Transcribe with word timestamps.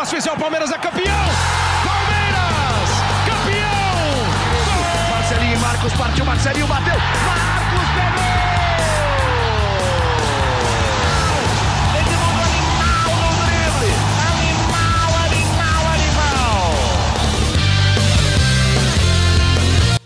para 0.00 0.06
asfixiar 0.06 0.34
o 0.34 0.38
Palmeiras, 0.38 0.70
é 0.70 0.78
campeão! 0.78 1.26
Palmeiras! 1.84 2.88
Campeão! 3.26 5.10
Marcelinho 5.10 5.52
e 5.52 5.58
Marcos 5.58 5.92
partiu, 5.92 6.24
Marcelinho 6.24 6.66
bateu! 6.66 6.94
Marcos 6.94 7.88
pegou! 7.94 8.30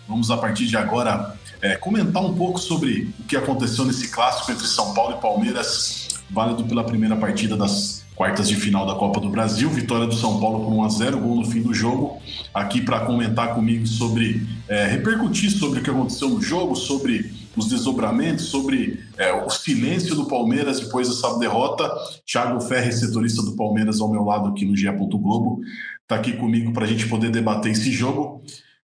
Vamos 0.08 0.30
a 0.30 0.36
partir 0.36 0.66
de 0.66 0.76
agora 0.76 1.36
é, 1.62 1.76
comentar 1.76 2.22
um 2.22 2.34
pouco 2.34 2.58
sobre 2.58 3.14
o 3.20 3.24
que 3.24 3.36
aconteceu 3.36 3.84
nesse 3.84 4.08
clássico 4.08 4.50
entre 4.50 4.66
São 4.66 4.92
Paulo 4.92 5.16
e 5.16 5.20
Palmeiras, 5.20 6.08
válido 6.30 6.64
pela 6.64 6.82
primeira 6.82 7.14
partida 7.14 7.56
das 7.56 8.03
quartas 8.14 8.48
de 8.48 8.56
final 8.56 8.86
da 8.86 8.94
Copa 8.94 9.20
do 9.20 9.28
Brasil. 9.28 9.68
Vitória 9.68 10.06
do 10.06 10.14
São 10.14 10.40
Paulo 10.40 10.64
por 10.64 10.72
1 10.72 10.84
a 10.84 10.88
0 10.88 11.18
gol 11.18 11.36
no 11.36 11.46
fim 11.46 11.62
do 11.62 11.74
jogo. 11.74 12.20
Aqui 12.52 12.80
para 12.80 13.00
comentar 13.00 13.54
comigo 13.54 13.86
sobre, 13.86 14.46
é, 14.68 14.86
repercutir 14.86 15.50
sobre 15.50 15.80
o 15.80 15.82
que 15.82 15.90
aconteceu 15.90 16.28
no 16.28 16.40
jogo, 16.40 16.76
sobre 16.76 17.32
os 17.56 17.68
desdobramentos, 17.68 18.46
sobre 18.46 19.00
é, 19.16 19.32
o 19.32 19.50
silêncio 19.50 20.14
do 20.14 20.26
Palmeiras 20.26 20.80
depois 20.80 21.08
dessa 21.08 21.38
derrota. 21.38 21.90
Thiago 22.26 22.60
Ferre, 22.60 22.92
setorista 22.92 23.42
do 23.42 23.56
Palmeiras, 23.56 24.00
ao 24.00 24.10
meu 24.10 24.24
lado 24.24 24.48
aqui 24.48 24.64
no 24.64 24.76
GE. 24.76 24.84
Globo, 24.94 25.60
está 26.02 26.16
aqui 26.16 26.32
comigo 26.34 26.72
para 26.72 26.84
a 26.84 26.88
gente 26.88 27.08
poder 27.08 27.30
debater 27.30 27.72
esse 27.72 27.90
jogo. 27.90 28.42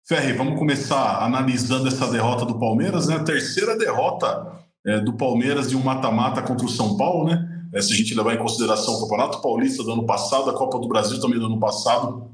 Ferre, 0.07 0.34
vamos 0.34 0.57
começar 0.57 1.23
analisando 1.23 1.88
essa 1.88 2.07
derrota 2.07 2.46
do 2.46 2.57
Palmeiras, 2.57 3.07
né? 3.07 3.20
Terceira 3.20 3.77
derrota 3.77 4.59
é, 4.85 4.99
do 4.99 5.13
Palmeiras 5.13 5.71
em 5.71 5.76
um 5.76 5.84
mata-mata 5.84 6.41
contra 6.41 6.66
o 6.66 6.70
São 6.70 6.98
Paulo, 6.98 7.30
né? 7.30 7.59
É, 7.73 7.82
se 7.82 7.94
a 7.94 7.96
gente 7.96 8.16
levar 8.16 8.34
em 8.34 8.38
consideração 8.38 8.96
o 8.96 9.02
Campeonato 9.02 9.41
Paulista 9.41 9.84
do 9.84 9.91
ano 9.91 10.05
passado, 10.05 10.50
a 10.50 10.54
Copa 10.54 10.80
do 10.80 10.88
Brasil 10.88 11.20
também 11.20 11.40
do 11.40 11.46
ano 11.46 11.60
passado, 11.60 12.30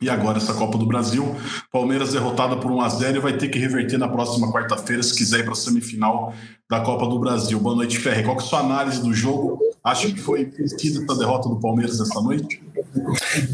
e 0.00 0.08
agora 0.08 0.38
essa 0.38 0.54
Copa 0.54 0.78
do 0.78 0.86
Brasil. 0.86 1.36
Palmeiras 1.70 2.12
derrotada 2.12 2.56
por 2.56 2.70
1 2.70 2.80
a 2.80 2.88
0 2.88 3.18
e 3.18 3.20
vai 3.20 3.36
ter 3.36 3.48
que 3.48 3.58
reverter 3.58 3.98
na 3.98 4.08
próxima 4.08 4.50
quarta-feira 4.50 5.02
se 5.02 5.14
quiser 5.16 5.40
ir 5.40 5.44
para 5.44 5.52
a 5.52 5.56
semifinal 5.56 6.32
da 6.68 6.80
Copa 6.80 7.06
do 7.06 7.18
Brasil. 7.18 7.58
Boa 7.60 7.76
noite, 7.76 7.98
Ferre. 7.98 8.22
Qual 8.22 8.36
que 8.36 8.42
é 8.42 8.46
a 8.46 8.48
sua 8.48 8.60
análise 8.60 9.02
do 9.02 9.12
jogo? 9.12 9.58
Acho 9.84 10.14
que 10.14 10.18
foi 10.18 10.46
vencida 10.46 11.04
essa 11.04 11.18
derrota 11.18 11.46
do 11.46 11.60
Palmeiras 11.60 12.00
essa 12.00 12.18
noite? 12.18 12.58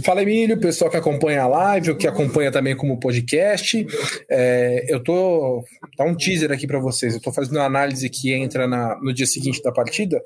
Fala, 0.04 0.22
Emílio, 0.22 0.60
pessoal 0.60 0.88
que 0.88 0.96
acompanha 0.96 1.42
a 1.42 1.48
live, 1.48 1.90
o 1.90 1.96
que 1.96 2.06
acompanha 2.06 2.52
também 2.52 2.76
como 2.76 3.00
podcast. 3.00 3.84
É, 4.30 4.86
eu 4.88 5.02
tô. 5.02 5.64
Dá 5.98 6.04
um 6.04 6.14
teaser 6.14 6.52
aqui 6.52 6.68
para 6.68 6.78
vocês. 6.78 7.14
Eu 7.14 7.20
tô 7.20 7.32
fazendo 7.32 7.56
uma 7.56 7.64
análise 7.64 8.08
que 8.08 8.32
entra 8.32 8.68
na, 8.68 8.96
no 9.02 9.12
dia 9.12 9.26
seguinte 9.26 9.60
da 9.60 9.72
partida. 9.72 10.22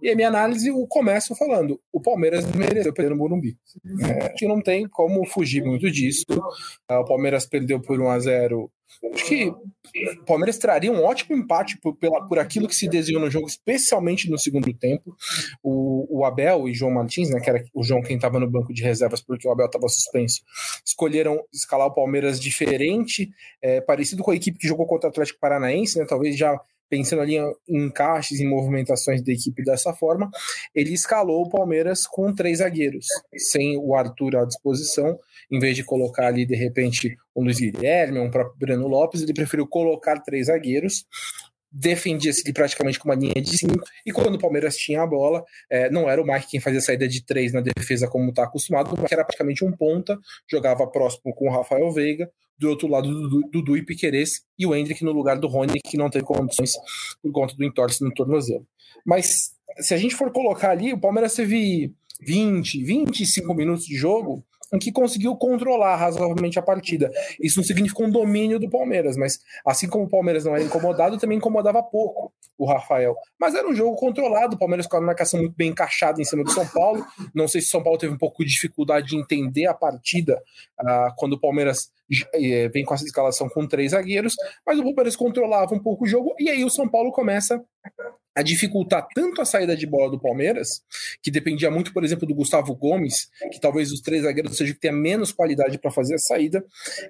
E 0.00 0.08
a 0.08 0.16
minha 0.16 0.28
análise, 0.28 0.68
eu 0.68 0.86
começo 0.88 1.34
falando: 1.34 1.78
o 1.92 2.00
Palmeiras 2.00 2.46
mereceu 2.52 2.94
perder 2.94 3.10
no 3.10 3.16
Morumbi. 3.16 3.54
É, 4.00 4.28
acho 4.28 4.36
que 4.36 4.48
não 4.48 4.62
tem 4.62 4.88
como 4.88 5.26
fugir 5.26 5.62
muito 5.62 5.90
disso. 5.90 6.24
O 6.88 7.04
Palmeiras 7.04 7.44
perdeu 7.44 7.78
por 7.78 8.00
1 8.00 8.08
a 8.08 8.18
0 8.18 8.70
Acho 9.12 9.26
que 9.26 9.46
o 9.46 10.24
Palmeiras 10.24 10.58
traria 10.58 10.90
um 10.90 11.02
ótimo 11.02 11.36
empate 11.36 11.76
por, 11.78 11.94
pela, 11.96 12.26
por 12.26 12.38
aquilo 12.38 12.68
que 12.68 12.74
se 12.74 12.88
desenhou 12.88 13.20
no 13.20 13.30
jogo, 13.30 13.46
especialmente 13.46 14.30
no 14.30 14.38
segundo 14.38 14.72
tempo. 14.72 15.16
O, 15.62 16.20
o 16.20 16.24
Abel 16.24 16.68
e 16.68 16.74
João 16.74 16.92
Martins, 16.92 17.28
né, 17.30 17.40
que 17.40 17.50
era 17.50 17.64
o 17.74 17.82
João 17.82 18.00
quem 18.00 18.16
estava 18.16 18.38
no 18.38 18.48
banco 18.48 18.72
de 18.72 18.82
reservas 18.82 19.20
porque 19.20 19.46
o 19.46 19.50
Abel 19.50 19.66
estava 19.66 19.88
suspenso, 19.88 20.42
escolheram 20.84 21.42
escalar 21.52 21.88
o 21.88 21.92
Palmeiras 21.94 22.40
diferente, 22.40 23.30
é, 23.60 23.80
parecido 23.80 24.22
com 24.22 24.30
a 24.30 24.36
equipe 24.36 24.58
que 24.58 24.68
jogou 24.68 24.86
contra 24.86 25.08
o 25.08 25.10
Atlético 25.10 25.40
Paranaense, 25.40 25.98
né, 25.98 26.06
talvez 26.06 26.36
já 26.36 26.58
pensando 26.92 27.22
ali 27.22 27.38
em 27.38 27.86
encaixes, 27.86 28.38
em 28.38 28.46
movimentações 28.46 29.24
da 29.24 29.32
equipe 29.32 29.64
dessa 29.64 29.94
forma, 29.94 30.28
ele 30.74 30.92
escalou 30.92 31.46
o 31.46 31.48
Palmeiras 31.48 32.06
com 32.06 32.34
três 32.34 32.58
zagueiros, 32.58 33.06
sem 33.34 33.78
o 33.78 33.94
Arthur 33.94 34.36
à 34.36 34.44
disposição, 34.44 35.18
em 35.50 35.58
vez 35.58 35.74
de 35.74 35.82
colocar 35.82 36.26
ali, 36.26 36.44
de 36.44 36.54
repente, 36.54 37.16
um 37.34 37.44
Luiz 37.44 37.58
Guilherme, 37.58 38.18
um 38.18 38.30
próprio 38.30 38.58
Breno 38.58 38.86
Lopes, 38.88 39.22
ele 39.22 39.32
preferiu 39.32 39.66
colocar 39.66 40.20
três 40.20 40.48
zagueiros, 40.48 41.06
defendia-se 41.72 42.52
praticamente 42.52 42.98
com 42.98 43.08
uma 43.08 43.14
linha 43.14 43.34
de 43.34 43.56
cinco, 43.56 43.82
e 44.04 44.12
quando 44.12 44.34
o 44.34 44.38
Palmeiras 44.38 44.76
tinha 44.76 45.02
a 45.02 45.06
bola, 45.06 45.42
é, 45.70 45.90
não 45.90 46.08
era 46.08 46.20
o 46.20 46.26
Mike 46.26 46.48
quem 46.50 46.60
fazia 46.60 46.80
saída 46.80 47.08
de 47.08 47.24
três 47.24 47.52
na 47.52 47.60
defesa 47.60 48.06
como 48.06 48.28
está 48.28 48.44
acostumado, 48.44 48.94
mas 49.00 49.10
era 49.10 49.24
praticamente 49.24 49.64
um 49.64 49.72
ponta, 49.72 50.18
jogava 50.50 50.86
próximo 50.86 51.34
com 51.34 51.48
o 51.48 51.52
Rafael 51.52 51.90
Veiga, 51.90 52.30
do 52.58 52.68
outro 52.68 52.86
lado 52.86 53.08
do 53.08 53.40
Dudu 53.50 53.76
e 53.76 53.84
Piquerez, 53.84 54.42
e 54.58 54.66
o 54.66 54.74
Hendrick 54.74 55.02
no 55.02 55.12
lugar 55.12 55.38
do 55.38 55.48
Rony, 55.48 55.80
que 55.84 55.96
não 55.96 56.10
teve 56.10 56.24
condições 56.24 56.72
por 57.22 57.32
conta 57.32 57.54
do 57.56 57.64
entorse 57.64 58.04
no 58.04 58.12
tornozelo. 58.12 58.66
Mas 59.04 59.52
se 59.78 59.94
a 59.94 59.96
gente 59.96 60.14
for 60.14 60.30
colocar 60.30 60.70
ali, 60.70 60.92
o 60.92 61.00
Palmeiras 61.00 61.34
teve 61.34 61.92
20, 62.20 62.84
25 62.84 63.54
minutos 63.54 63.86
de 63.86 63.96
jogo, 63.96 64.44
em 64.72 64.78
que 64.78 64.90
conseguiu 64.90 65.36
controlar 65.36 65.96
razoavelmente 65.96 66.58
a 66.58 66.62
partida. 66.62 67.10
Isso 67.40 67.58
não 67.58 67.64
significa 67.64 68.02
um 68.02 68.10
domínio 68.10 68.58
do 68.58 68.70
Palmeiras, 68.70 69.16
mas 69.16 69.40
assim 69.66 69.88
como 69.88 70.04
o 70.04 70.08
Palmeiras 70.08 70.44
não 70.44 70.54
era 70.54 70.64
incomodado, 70.64 71.18
também 71.18 71.38
incomodava 71.38 71.82
pouco 71.82 72.32
o 72.56 72.66
Rafael. 72.66 73.14
Mas 73.38 73.54
era 73.54 73.68
um 73.68 73.74
jogo 73.74 73.96
controlado, 73.96 74.56
o 74.56 74.58
Palmeiras 74.58 74.86
com 74.86 74.96
a 74.96 75.00
marcação 75.00 75.40
muito 75.40 75.54
bem 75.56 75.70
encaixada 75.70 76.20
em 76.20 76.24
cima 76.24 76.44
do 76.44 76.50
São 76.50 76.66
Paulo. 76.66 77.04
Não 77.34 77.48
sei 77.48 77.60
se 77.60 77.68
o 77.68 77.70
São 77.70 77.82
Paulo 77.82 77.98
teve 77.98 78.14
um 78.14 78.18
pouco 78.18 78.44
de 78.44 78.50
dificuldade 78.50 79.08
de 79.08 79.16
entender 79.16 79.66
a 79.66 79.74
partida 79.74 80.40
uh, 80.80 81.14
quando 81.16 81.34
o 81.34 81.40
Palmeiras 81.40 81.90
uh, 82.34 82.70
vem 82.72 82.84
com 82.84 82.94
essa 82.94 83.04
escalação 83.04 83.48
com 83.48 83.66
três 83.66 83.90
zagueiros, 83.90 84.34
mas 84.66 84.78
o 84.78 84.84
Palmeiras 84.84 85.16
controlava 85.16 85.74
um 85.74 85.82
pouco 85.82 86.04
o 86.04 86.08
jogo 86.08 86.34
e 86.38 86.48
aí 86.48 86.64
o 86.64 86.70
São 86.70 86.88
Paulo 86.88 87.12
começa 87.12 87.62
a 88.34 88.42
dificultar 88.42 89.06
tanto 89.14 89.40
a 89.40 89.44
saída 89.44 89.76
de 89.76 89.86
bola 89.86 90.10
do 90.10 90.20
Palmeiras, 90.20 90.82
que 91.22 91.30
dependia 91.30 91.70
muito, 91.70 91.92
por 91.92 92.04
exemplo, 92.04 92.26
do 92.26 92.34
Gustavo 92.34 92.74
Gomes, 92.74 93.28
que 93.50 93.60
talvez 93.60 93.92
os 93.92 94.00
três 94.00 94.22
zagueiros 94.22 94.56
seja 94.56 94.72
que 94.72 94.80
tenha 94.80 94.92
menos 94.92 95.32
qualidade 95.32 95.78
para 95.78 95.90
fazer 95.90 96.14
a 96.14 96.18
saída, 96.18 96.64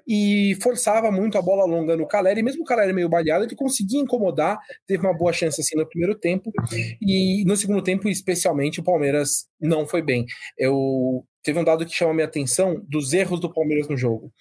e 0.07 0.57
forçava 0.63 1.11
muito 1.11 1.39
a 1.39 1.43
bola 1.43 1.65
longa 1.65 1.97
no 1.97 2.07
Caleri, 2.07 2.43
mesmo 2.43 2.63
o 2.63 2.67
Caleri 2.67 2.93
meio 2.93 3.09
baleado, 3.09 3.45
ele 3.45 3.55
conseguia 3.55 4.01
incomodar, 4.01 4.59
teve 4.87 5.07
uma 5.07 5.17
boa 5.17 5.33
chance 5.33 5.61
assim 5.61 5.77
no 5.77 5.89
primeiro 5.89 6.15
tempo, 6.15 6.53
e 7.01 7.45
no 7.45 7.57
segundo 7.57 7.83
tempo, 7.83 8.09
especialmente, 8.09 8.81
o 8.81 8.85
Palmeiras 8.85 9.47
não 9.61 9.87
foi 9.87 10.03
bem. 10.03 10.27
Eu 10.59 11.25
teve 11.43 11.59
um 11.59 11.65
dado 11.65 11.85
que 11.85 11.95
chama 11.95 12.15
minha 12.15 12.27
atenção 12.27 12.81
dos 12.89 13.13
erros 13.13 13.41
do 13.41 13.53
Palmeiras 13.53 13.89
no 13.89 13.97
jogo. 13.97 14.33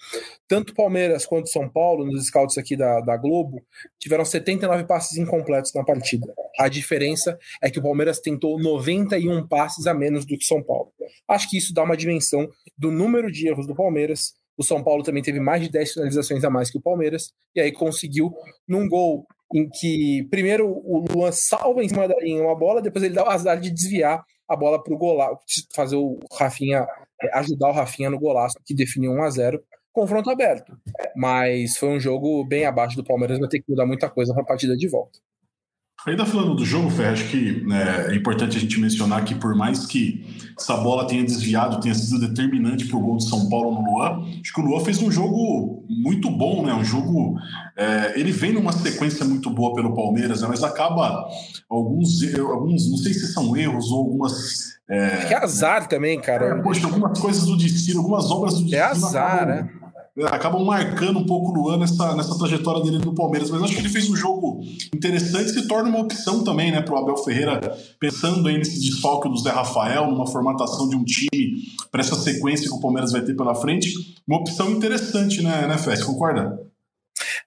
Tanto 0.47 0.73
Palmeiras 0.73 1.25
quanto 1.25 1.49
São 1.49 1.67
Paulo, 1.67 2.05
nos 2.05 2.27
scouts 2.27 2.57
aqui 2.57 2.75
da, 2.75 3.01
da 3.01 3.17
Globo, 3.17 3.65
tiveram 3.99 4.23
79 4.23 4.85
passes 4.85 5.17
incompletos 5.17 5.73
na 5.73 5.83
partida. 5.83 6.31
A 6.59 6.67
diferença 6.67 7.37
é 7.61 7.69
que 7.69 7.79
o 7.79 7.83
Palmeiras 7.83 8.19
tentou 8.19 8.59
91 8.59 9.47
passes 9.47 9.87
a 9.87 9.93
menos 9.93 10.25
do 10.25 10.37
que 10.37 10.45
São 10.45 10.61
Paulo. 10.63 10.91
Acho 11.27 11.49
que 11.49 11.57
isso 11.57 11.73
dá 11.73 11.83
uma 11.83 11.97
dimensão 11.97 12.47
do 12.77 12.91
número 12.91 13.31
de 13.31 13.47
erros 13.47 13.65
do 13.65 13.75
Palmeiras. 13.75 14.33
O 14.57 14.63
São 14.63 14.83
Paulo 14.83 15.03
também 15.03 15.23
teve 15.23 15.39
mais 15.39 15.63
de 15.63 15.69
10 15.69 15.93
finalizações 15.93 16.43
a 16.43 16.49
mais 16.49 16.69
que 16.69 16.77
o 16.77 16.81
Palmeiras, 16.81 17.31
e 17.55 17.61
aí 17.61 17.71
conseguiu, 17.71 18.31
num 18.67 18.87
gol 18.87 19.25
em 19.53 19.69
que 19.69 20.27
primeiro 20.29 20.67
o 20.67 21.05
Luan 21.11 21.31
salva 21.31 21.83
em 21.83 21.89
cima 21.89 22.07
da 22.07 22.15
linha 22.19 22.41
uma 22.41 22.55
bola, 22.55 22.81
depois 22.81 23.03
ele 23.03 23.13
dá 23.13 23.23
o 23.23 23.29
azar 23.29 23.59
de 23.59 23.69
desviar 23.69 24.23
a 24.51 24.55
bola 24.55 24.83
para 24.83 24.93
o 24.93 24.97
golaço, 24.97 25.39
fazer 25.73 25.95
o 25.95 26.19
Rafinha, 26.33 26.85
é, 27.21 27.37
ajudar 27.39 27.69
o 27.69 27.73
Rafinha 27.73 28.09
no 28.09 28.19
golaço 28.19 28.57
que 28.65 28.73
definiu 28.73 29.11
1 29.11 29.23
a 29.23 29.29
0 29.29 29.63
confronto 29.93 30.29
aberto. 30.29 30.77
Mas 31.15 31.77
foi 31.77 31.89
um 31.89 31.99
jogo 31.99 32.45
bem 32.45 32.65
abaixo 32.65 32.95
do 32.95 33.03
Palmeiras, 33.03 33.39
vai 33.39 33.49
ter 33.49 33.59
que 33.59 33.69
mudar 33.69 33.85
muita 33.85 34.09
coisa 34.09 34.33
para 34.33 34.43
a 34.43 34.45
partida 34.45 34.75
de 34.75 34.87
volta. 34.87 35.19
Ainda 36.05 36.25
falando 36.25 36.55
do 36.55 36.65
jogo, 36.65 36.89
Fer, 36.89 37.09
acho 37.09 37.27
que 37.29 37.63
né, 37.63 38.07
é 38.09 38.15
importante 38.15 38.57
a 38.57 38.59
gente 38.59 38.79
mencionar 38.79 39.23
que 39.23 39.35
por 39.35 39.55
mais 39.55 39.85
que 39.85 40.25
essa 40.57 40.75
bola 40.77 41.05
tenha 41.05 41.23
desviado, 41.23 41.79
tenha 41.79 41.93
sido 41.93 42.19
determinante 42.19 42.85
para 42.85 42.97
o 42.97 43.01
gol 43.01 43.17
de 43.17 43.29
São 43.29 43.47
Paulo 43.49 43.75
no 43.75 43.91
Luan, 43.91 44.23
acho 44.41 44.51
que 44.51 44.61
o 44.61 44.63
Luan 44.63 44.83
fez 44.83 44.99
um 44.99 45.11
jogo 45.11 45.85
muito 45.87 46.31
bom, 46.31 46.65
né? 46.65 46.73
Um 46.73 46.83
jogo. 46.83 47.35
É, 47.77 48.19
ele 48.19 48.31
vem 48.31 48.51
numa 48.51 48.71
sequência 48.71 49.23
muito 49.23 49.49
boa 49.51 49.75
pelo 49.75 49.93
Palmeiras, 49.93 50.41
né, 50.41 50.47
mas 50.49 50.63
acaba 50.63 51.23
alguns, 51.69 52.21
alguns, 52.35 52.89
não 52.89 52.97
sei 52.97 53.13
se 53.13 53.31
são 53.31 53.55
erros 53.55 53.91
ou 53.91 53.99
algumas. 53.99 54.71
É, 54.89 55.25
que 55.27 55.33
azar 55.35 55.87
também, 55.87 56.19
cara. 56.19 56.57
É, 56.57 56.61
poxa, 56.63 56.85
algumas 56.85 57.19
coisas 57.19 57.45
do 57.45 57.55
destino, 57.55 57.99
algumas 57.99 58.29
obras 58.31 58.55
do 58.55 58.61
é 58.61 58.63
destino. 58.63 59.05
É 59.05 59.07
azar, 59.07 59.43
acabam, 59.43 59.55
né? 59.55 59.80
Acabam 60.25 60.63
marcando 60.63 61.19
um 61.19 61.25
pouco 61.25 61.51
o 61.51 61.53
Luan 61.53 61.77
nessa, 61.77 62.15
nessa 62.15 62.37
trajetória 62.37 62.83
dele 62.83 62.97
no 62.97 63.15
Palmeiras, 63.15 63.49
mas 63.49 63.63
acho 63.63 63.73
que 63.73 63.79
ele 63.79 63.89
fez 63.89 64.09
um 64.09 64.15
jogo 64.15 64.61
interessante 64.93 65.51
e 65.51 65.53
se 65.53 65.67
torna 65.67 65.89
uma 65.89 65.99
opção 65.99 66.43
também 66.43 66.71
né, 66.71 66.81
para 66.81 66.93
o 66.93 66.97
Abel 66.97 67.17
Ferreira, 67.17 67.59
pensando 67.99 68.47
aí 68.47 68.57
nesse 68.57 68.79
desfalque 68.79 69.29
do 69.29 69.37
Zé 69.37 69.51
Rafael, 69.51 70.11
numa 70.11 70.27
formatação 70.27 70.89
de 70.89 70.95
um 70.95 71.03
time 71.03 71.63
para 71.89 72.01
essa 72.01 72.15
sequência 72.15 72.67
que 72.67 72.75
o 72.75 72.81
Palmeiras 72.81 73.11
vai 73.11 73.21
ter 73.21 73.35
pela 73.35 73.55
frente, 73.55 73.93
uma 74.27 74.39
opção 74.39 74.71
interessante, 74.71 75.41
né, 75.41 75.65
né 75.67 75.77
Fess? 75.77 76.03
Concorda? 76.03 76.70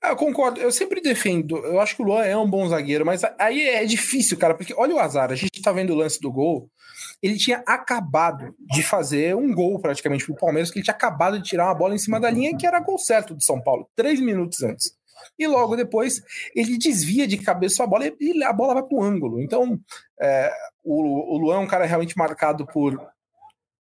Ah, 0.05 0.11
eu 0.11 0.17
concordo, 0.17 0.61
eu 0.61 0.71
sempre 0.71 1.01
defendo. 1.01 1.57
Eu 1.59 1.81
acho 1.81 1.97
que 1.97 2.03
o 2.03 2.05
Luan 2.05 2.25
é 2.25 2.37
um 2.37 2.49
bom 2.49 2.69
zagueiro, 2.69 3.07
mas 3.07 3.23
aí 3.39 3.67
é 3.69 3.85
difícil, 3.87 4.37
cara, 4.37 4.55
porque 4.55 4.75
olha 4.77 4.95
o 4.95 5.01
azar. 5.01 5.33
A 5.33 5.35
gente 5.35 5.63
tá 5.63 5.73
vendo 5.73 5.95
o 5.95 5.97
lance 5.97 6.21
do 6.21 6.31
gol 6.31 6.69
ele 7.23 7.39
tinha 7.39 7.63
acabado 7.67 8.55
de 8.61 8.83
fazer 8.83 9.35
um 9.35 9.55
gol 9.55 9.81
praticamente 9.81 10.27
pro 10.27 10.37
Palmeiras, 10.37 10.71
que 10.71 10.79
ele 10.79 10.85
tinha 10.85 10.95
acabado 10.95 11.39
de 11.39 11.49
tirar 11.49 11.65
uma 11.65 11.75
bola 11.75 11.95
em 11.95 11.99
cima 11.99 12.21
da 12.21 12.31
linha, 12.31 12.55
que 12.55 12.67
era 12.67 12.81
gol 12.81 12.99
certo 12.99 13.35
de 13.35 13.43
São 13.43 13.63
Paulo, 13.63 13.89
três 13.97 14.21
minutos 14.21 14.63
antes. 14.63 14.95
E 15.39 15.47
logo 15.47 15.75
depois 15.75 16.23
ele 16.55 16.77
desvia 16.77 17.27
de 17.27 17.39
cabeça 17.39 17.83
a 17.83 17.87
bola 17.87 18.07
e 18.21 18.45
a 18.45 18.53
bola 18.53 18.75
vai 18.75 18.83
para 18.83 18.97
o 18.97 19.03
ângulo. 19.03 19.41
Então, 19.41 19.81
é, 20.21 20.53
o, 20.83 21.35
o 21.35 21.39
Luan 21.39 21.57
é 21.57 21.61
um 21.61 21.67
cara 21.67 21.87
realmente 21.87 22.17
marcado 22.17 22.67
por 22.67 23.01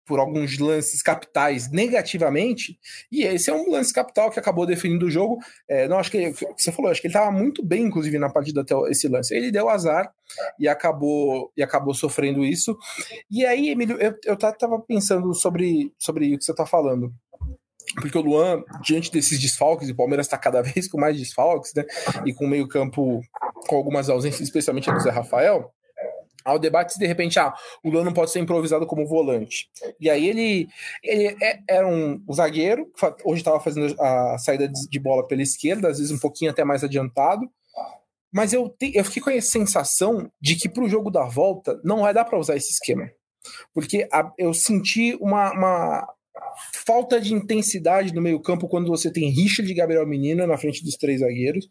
por 0.06 0.20
alguns 0.20 0.58
lances 0.60 1.02
capitais 1.02 1.72
negativamente, 1.72 2.78
e 3.12 3.24
esse 3.24 3.50
é 3.50 3.54
um 3.54 3.70
lance 3.70 3.94
capital 3.94 4.30
que 4.30 4.40
acabou 4.40 4.66
definindo 4.66 5.06
o 5.06 5.12
jogo. 5.12 5.40
É, 5.68 5.88
não, 5.88 5.98
acho 5.98 6.12
que 6.12 6.34
você 6.58 6.72
falou, 6.72 6.92
acho 6.92 7.02
que 7.02 7.08
ele 7.08 7.14
estava 7.14 7.32
muito 7.32 7.64
bem, 7.64 7.84
inclusive, 7.86 8.18
na 8.20 8.30
partida 8.30 8.62
até 8.62 8.76
esse 8.90 9.08
lance. 9.08 9.36
Ele 9.36 9.52
deu 9.52 9.70
azar 9.70 10.12
e 10.60 10.68
acabou 10.68 11.52
e 11.56 11.64
acabou 11.64 11.94
sofrendo 11.94 12.44
isso. 12.44 12.78
E 13.30 13.46
aí, 13.46 13.70
Emílio, 13.70 13.98
eu, 14.00 14.14
eu 14.26 14.38
tava 14.38 14.80
pensando 14.80 15.34
sobre, 15.34 15.94
sobre 15.98 16.34
o 16.34 16.38
que 16.38 16.44
você 16.44 16.52
está 16.52 16.66
falando 16.66 17.14
porque 17.96 18.18
o 18.18 18.22
Luan, 18.22 18.64
diante 18.82 19.12
desses 19.12 19.40
desfalques, 19.40 19.88
e 19.88 19.92
o 19.92 19.96
Palmeiras 19.96 20.26
está 20.26 20.38
cada 20.38 20.62
vez 20.64 20.88
com 20.88 21.00
mais 21.00 21.18
desfalques, 21.18 21.74
né? 21.76 21.86
E 22.26 22.34
com 22.34 22.48
meio 22.48 22.68
campo 22.68 23.22
com 23.68 23.76
algumas 23.76 24.10
ausências, 24.10 24.42
especialmente 24.42 24.92
do 24.92 25.00
Zé 25.00 25.10
Rafael, 25.10 25.73
ao 26.44 26.60
debate 26.60 26.94
se 26.94 27.00
de 27.00 27.06
repente 27.06 27.40
ah, 27.40 27.54
o 27.84 27.90
Luan 27.90 28.04
não 28.04 28.14
pode 28.14 28.32
ser 28.32 28.40
improvisado 28.40 28.86
como 28.86 29.08
volante. 29.08 29.70
E 30.00 30.10
aí 30.10 30.28
ele, 30.28 30.68
ele 31.04 31.36
é, 31.42 31.60
era 31.70 31.88
um 31.88 32.22
zagueiro, 32.34 32.86
hoje 33.24 33.42
estava 33.42 33.60
fazendo 33.60 33.96
a 34.00 34.38
saída 34.38 34.68
de 34.68 35.00
bola 35.00 35.28
pela 35.28 35.42
esquerda, 35.42 35.90
às 35.90 35.98
vezes 35.98 36.12
um 36.12 36.20
pouquinho 36.20 36.52
até 36.52 36.64
mais 36.64 36.84
adiantado. 36.84 37.50
Mas 38.32 38.52
eu, 38.52 38.68
te, 38.68 38.92
eu 38.96 39.06
fiquei 39.06 39.22
com 39.22 39.30
a 39.30 39.42
sensação 39.42 40.32
de 40.42 40.56
que 40.56 40.68
para 40.68 40.84
o 40.84 40.90
jogo 40.90 41.12
da 41.12 41.24
volta 41.24 41.80
não 41.84 42.02
vai 42.02 42.14
dar 42.14 42.26
para 42.26 42.40
usar 42.40 42.56
esse 42.56 42.72
esquema. 42.72 43.10
Porque 43.74 44.08
a, 44.12 44.32
eu 44.38 44.54
senti 44.54 45.16
uma, 45.22 45.52
uma, 45.52 46.08
falta 46.86 47.20
de 47.20 47.34
intensidade 47.34 48.14
no 48.14 48.22
meio-campo 48.22 48.68
quando 48.68 48.88
você 48.88 49.12
tem 49.12 49.30
Richard 49.30 49.70
e 49.70 49.76
Gabriel 49.76 50.08
Menino 50.08 50.46
na 50.48 50.58
frente 50.58 50.84
dos 50.84 50.96
três 50.96 51.22
zagueiros 51.22 51.68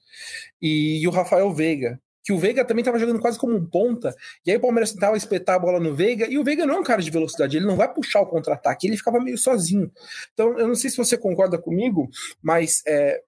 e, 0.60 1.02
e 1.02 1.08
o 1.08 1.10
Rafael 1.10 1.52
Veiga. 1.52 2.00
Que 2.24 2.32
o 2.32 2.38
Veiga 2.38 2.64
também 2.64 2.82
estava 2.82 2.98
jogando 2.98 3.20
quase 3.20 3.38
como 3.38 3.54
um 3.54 3.64
ponta, 3.64 4.14
e 4.46 4.50
aí 4.50 4.56
o 4.56 4.60
Palmeiras 4.60 4.92
tentava 4.92 5.16
espetar 5.16 5.56
a 5.56 5.58
bola 5.58 5.80
no 5.80 5.94
Veiga, 5.94 6.26
e 6.26 6.38
o 6.38 6.44
Veiga 6.44 6.66
não 6.66 6.74
é 6.74 6.78
um 6.78 6.84
cara 6.84 7.02
de 7.02 7.10
velocidade, 7.10 7.56
ele 7.56 7.66
não 7.66 7.76
vai 7.76 7.92
puxar 7.92 8.20
o 8.20 8.26
contra-ataque, 8.26 8.86
ele 8.86 8.96
ficava 8.96 9.20
meio 9.20 9.38
sozinho. 9.38 9.90
Então, 10.32 10.58
eu 10.58 10.68
não 10.68 10.74
sei 10.74 10.90
se 10.90 10.96
você 10.96 11.16
concorda 11.16 11.58
comigo, 11.58 12.08
mas 12.42 12.82
é, 12.86 13.20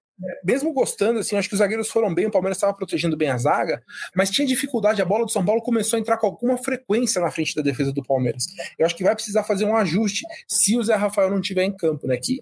mesmo 0.43 0.73
gostando, 0.73 1.19
assim, 1.19 1.35
acho 1.35 1.49
que 1.49 1.55
os 1.55 1.59
zagueiros 1.59 1.89
foram 1.89 2.13
bem, 2.13 2.25
o 2.25 2.31
Palmeiras 2.31 2.57
estava 2.57 2.73
protegendo 2.73 3.17
bem 3.17 3.29
a 3.29 3.37
zaga, 3.37 3.83
mas 4.15 4.29
tinha 4.29 4.47
dificuldade. 4.47 5.01
A 5.01 5.05
bola 5.05 5.25
do 5.25 5.31
São 5.31 5.43
Paulo 5.43 5.61
começou 5.61 5.97
a 5.97 5.99
entrar 5.99 6.17
com 6.17 6.27
alguma 6.27 6.57
frequência 6.57 7.21
na 7.21 7.29
frente 7.29 7.53
da 7.55 7.61
defesa 7.61 7.91
do 7.91 8.03
Palmeiras. 8.03 8.45
Eu 8.79 8.85
acho 8.85 8.95
que 8.95 9.03
vai 9.03 9.13
precisar 9.13 9.43
fazer 9.43 9.65
um 9.65 9.75
ajuste 9.75 10.23
se 10.47 10.77
o 10.77 10.83
Zé 10.83 10.95
Rafael 10.95 11.29
não 11.29 11.39
estiver 11.39 11.63
em 11.63 11.75
campo, 11.75 12.07
né? 12.07 12.17
Que 12.17 12.41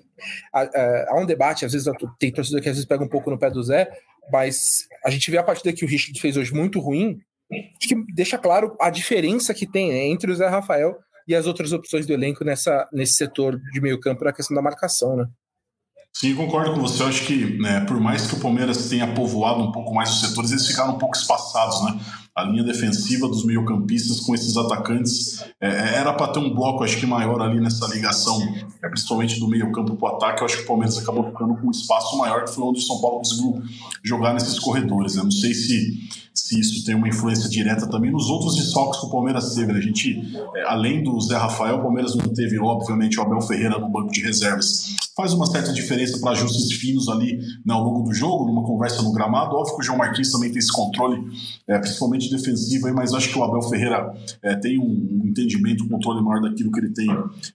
há, 0.54 1.16
um 1.16 1.26
debate, 1.26 1.66
às 1.66 1.74
vezes 1.74 1.92
tem 2.20 2.32
torcedor 2.32 2.62
que 2.62 2.70
às 2.70 2.76
vezes 2.76 2.88
pega 2.88 3.04
um 3.04 3.10
pouco 3.10 3.32
no 3.32 3.40
pé 3.40 3.50
do 3.50 3.64
Zé, 3.64 3.92
mas 4.32 4.88
a 5.04 5.10
gente 5.10 5.30
vê 5.32 5.38
a 5.38 5.44
partida 5.44 5.74
que 5.74 5.84
o 5.84 5.88
Richard 5.88 6.20
fez 6.20 6.38
hoje 6.38 6.54
muito 6.54 6.80
ruim, 6.80 7.20
que 7.80 7.96
deixa 8.14 8.38
claro 8.38 8.76
a 8.80 8.90
diferença 8.90 9.54
que 9.54 9.66
tem 9.66 9.90
né, 9.90 10.08
entre 10.08 10.32
o 10.32 10.36
Zé 10.36 10.48
Rafael 10.48 10.98
e 11.28 11.36
as 11.36 11.48
outras 11.48 11.72
opções 11.72 12.06
do 12.06 12.14
elenco 12.14 12.44
nessa, 12.44 12.88
nesse 12.92 13.14
setor 13.14 13.60
de 13.72 13.82
meio 13.82 14.00
campo 14.00 14.24
na 14.24 14.34
questão 14.34 14.56
da 14.56 14.62
marcação, 14.62 15.16
né? 15.16 15.26
Sim, 16.16 16.36
concordo 16.36 16.74
com 16.74 16.80
você. 16.80 17.02
Eu 17.02 17.08
acho 17.08 17.26
que, 17.26 17.58
né, 17.60 17.82
por 17.82 18.00
mais 18.00 18.28
que 18.28 18.36
o 18.36 18.40
Palmeiras 18.40 18.88
tenha 18.88 19.14
povoado 19.14 19.62
um 19.62 19.72
pouco 19.72 19.94
mais 19.94 20.10
os 20.12 20.22
setores, 20.22 20.52
eles 20.52 20.66
ficaram 20.68 20.96
um 20.96 20.98
pouco 20.98 21.18
espaçados, 21.18 21.84
né? 21.84 22.00
A 22.36 22.44
linha 22.44 22.64
defensiva 22.64 23.28
dos 23.28 23.46
meio-campistas 23.46 24.20
com 24.20 24.34
esses 24.34 24.58
atacantes 24.58 25.44
é, 25.62 25.68
é 25.68 25.96
era 25.96 26.14
para 26.14 26.32
ter 26.32 26.40
um 26.40 26.54
bloco, 26.54 26.84
acho 26.84 26.98
que 26.98 27.06
maior 27.06 27.42
ali 27.42 27.60
nessa 27.60 27.88
ligação, 27.94 28.42
é, 28.84 28.90
principalmente 28.90 29.40
do 29.40 29.48
meio-campo 29.48 29.96
para 29.96 30.12
o 30.12 30.16
ataque. 30.16 30.42
Eu 30.42 30.46
acho 30.46 30.58
que 30.58 30.64
o 30.64 30.68
Palmeiras 30.68 30.98
acabou 30.98 31.26
ficando 31.26 31.56
com 31.56 31.68
um 31.68 31.72
espaço 31.72 32.18
maior, 32.18 32.44
que 32.44 32.54
foi 32.54 32.64
onde 32.64 32.80
o 32.80 32.84
São 32.84 33.00
Paulo 33.00 33.20
conseguiu 33.20 33.62
jogar 34.04 34.34
nesses 34.34 34.58
corredores. 34.58 35.16
Né? 35.16 35.24
Não 35.24 35.32
sei 35.32 35.54
se 35.54 36.10
se 36.34 36.60
isso 36.60 36.84
tem 36.84 36.96
uma 36.96 37.08
influência 37.08 37.48
direta 37.48 37.88
também 37.88 38.12
nos 38.12 38.28
outros 38.28 38.56
desfalques 38.56 39.00
que 39.00 39.06
o 39.06 39.10
Palmeiras 39.10 39.54
teve. 39.54 39.72
Né? 39.72 39.80
A 39.80 39.82
gente, 39.82 40.20
é, 40.56 40.64
além 40.64 41.04
do 41.04 41.20
Zé 41.22 41.38
Rafael, 41.38 41.78
o 41.78 41.82
Palmeiras 41.82 42.16
não 42.16 42.34
teve, 42.34 42.60
obviamente, 42.60 43.20
o 43.20 43.22
Abel 43.22 43.42
Ferreira 43.42 43.78
no 43.78 43.90
banco 43.90 44.12
de 44.12 44.22
reservas. 44.22 44.96
Faz 45.16 45.32
uma 45.34 45.46
certa 45.46 45.72
diferença 45.72 46.20
para 46.20 46.32
ajustes 46.32 46.72
finos 46.74 47.08
ali 47.08 47.38
né, 47.64 47.74
ao 47.74 47.84
longo 47.84 48.02
do 48.02 48.14
jogo, 48.14 48.46
numa 48.46 48.64
conversa 48.64 49.04
no 49.04 49.14
gramado. 49.14 49.56
Óbvio 49.56 49.76
que 49.76 49.82
o 49.82 49.86
João 49.86 50.00
Martins 50.00 50.32
também 50.32 50.50
tem 50.50 50.58
esse 50.58 50.72
controle, 50.72 51.22
é, 51.68 51.78
principalmente 51.78 52.23
defensivo, 52.30 52.88
aí, 52.88 52.94
mas 52.94 53.14
acho 53.14 53.30
que 53.30 53.38
o 53.38 53.44
Abel 53.44 53.62
Ferreira 53.64 54.14
é, 54.42 54.56
tem 54.56 54.80
um 54.80 55.22
entendimento, 55.26 55.84
um 55.84 55.90
controle 55.90 56.24
maior 56.24 56.42
daquilo 56.42 56.72
que 56.72 56.80
ele 56.80 56.94
tem 56.94 57.08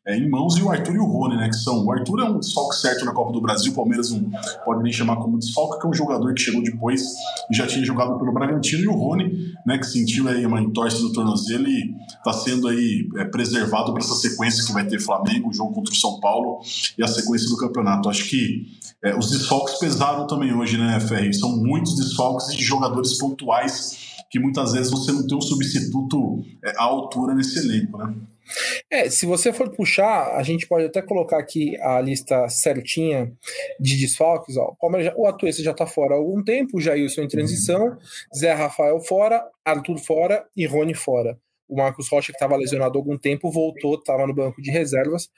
é, 0.06 0.16
em 0.16 0.28
mãos. 0.28 0.56
E 0.56 0.62
o 0.62 0.70
Arthur 0.70 0.94
e 0.94 0.98
o 0.98 1.04
Rony, 1.04 1.36
né, 1.36 1.48
que 1.48 1.56
são. 1.56 1.84
O 1.84 1.92
Arthur 1.92 2.20
é 2.20 2.24
um 2.24 2.38
desfalque 2.38 2.76
certo 2.76 3.04
na 3.04 3.12
Copa 3.12 3.32
do 3.32 3.40
Brasil, 3.40 3.72
o 3.72 3.74
Palmeiras 3.74 4.10
não 4.10 4.30
pode 4.64 4.82
nem 4.82 4.92
chamar 4.92 5.16
como 5.16 5.38
desfalque, 5.38 5.80
que 5.80 5.86
é 5.86 5.90
um 5.90 5.94
jogador 5.94 6.34
que 6.34 6.40
chegou 6.40 6.62
depois 6.62 7.02
e 7.50 7.56
já 7.56 7.66
tinha 7.66 7.84
jogado 7.84 8.18
pelo 8.18 8.32
Bragantino 8.32 8.82
e 8.82 8.88
o 8.88 8.92
Rony, 8.92 9.54
né, 9.66 9.78
que 9.78 9.86
sentiu 9.86 10.28
aí 10.28 10.44
uma 10.44 10.60
entorse 10.60 11.02
no 11.02 11.12
tornozelo 11.12 11.68
e 11.68 11.94
está 12.08 12.32
sendo 12.32 12.68
aí 12.68 13.08
é, 13.16 13.24
preservado 13.24 13.92
para 13.92 14.02
essa 14.02 14.14
sequência 14.14 14.64
que 14.64 14.72
vai 14.72 14.86
ter 14.86 15.00
Flamengo, 15.00 15.48
o 15.48 15.52
jogo 15.52 15.72
contra 15.72 15.92
o 15.92 15.96
São 15.96 16.20
Paulo 16.20 16.60
e 16.96 17.02
a 17.02 17.06
sequência 17.06 17.48
do 17.48 17.56
campeonato. 17.56 18.08
Acho 18.08 18.28
que 18.28 18.66
é, 19.02 19.16
os 19.16 19.30
desfalques 19.30 19.78
pesaram 19.78 20.26
também 20.26 20.52
hoje, 20.52 20.76
né, 20.76 20.98
Ferri? 21.00 21.32
São 21.32 21.56
muitos 21.56 21.96
desfalques 21.96 22.56
de 22.56 22.64
jogadores 22.64 23.16
pontuais 23.16 24.17
que 24.30 24.38
muitas 24.38 24.72
vezes 24.72 24.90
você 24.90 25.12
não 25.12 25.26
tem 25.26 25.36
um 25.36 25.40
substituto 25.40 26.42
é, 26.64 26.70
à 26.76 26.82
altura 26.82 27.34
nesse 27.34 27.58
elenco, 27.58 27.98
né? 27.98 28.14
É, 28.90 29.10
se 29.10 29.26
você 29.26 29.52
for 29.52 29.70
puxar, 29.70 30.36
a 30.36 30.42
gente 30.42 30.66
pode 30.66 30.86
até 30.86 31.02
colocar 31.02 31.38
aqui 31.38 31.76
a 31.80 32.00
lista 32.00 32.48
certinha 32.48 33.30
de 33.78 33.96
desfalques. 33.98 34.56
Ó. 34.56 34.74
O 35.16 35.26
Atuesta 35.26 35.62
já 35.62 35.72
está 35.72 35.86
fora 35.86 36.14
há 36.14 36.16
algum 36.16 36.42
tempo, 36.42 36.78
o 36.78 36.80
Jailson 36.80 37.22
em 37.22 37.28
transição, 37.28 37.98
Zé 38.34 38.52
Rafael 38.52 39.00
fora, 39.00 39.46
Arthur 39.64 39.98
fora 39.98 40.46
e 40.56 40.66
Rony 40.66 40.94
fora. 40.94 41.38
O 41.68 41.76
Marcos 41.76 42.08
Rocha, 42.08 42.32
que 42.32 42.36
estava 42.36 42.56
lesionado 42.56 42.96
há 42.96 43.00
algum 43.00 43.18
tempo, 43.18 43.50
voltou, 43.50 43.96
estava 43.96 44.26
no 44.26 44.34
banco 44.34 44.62
de 44.62 44.70
reservas. 44.70 45.28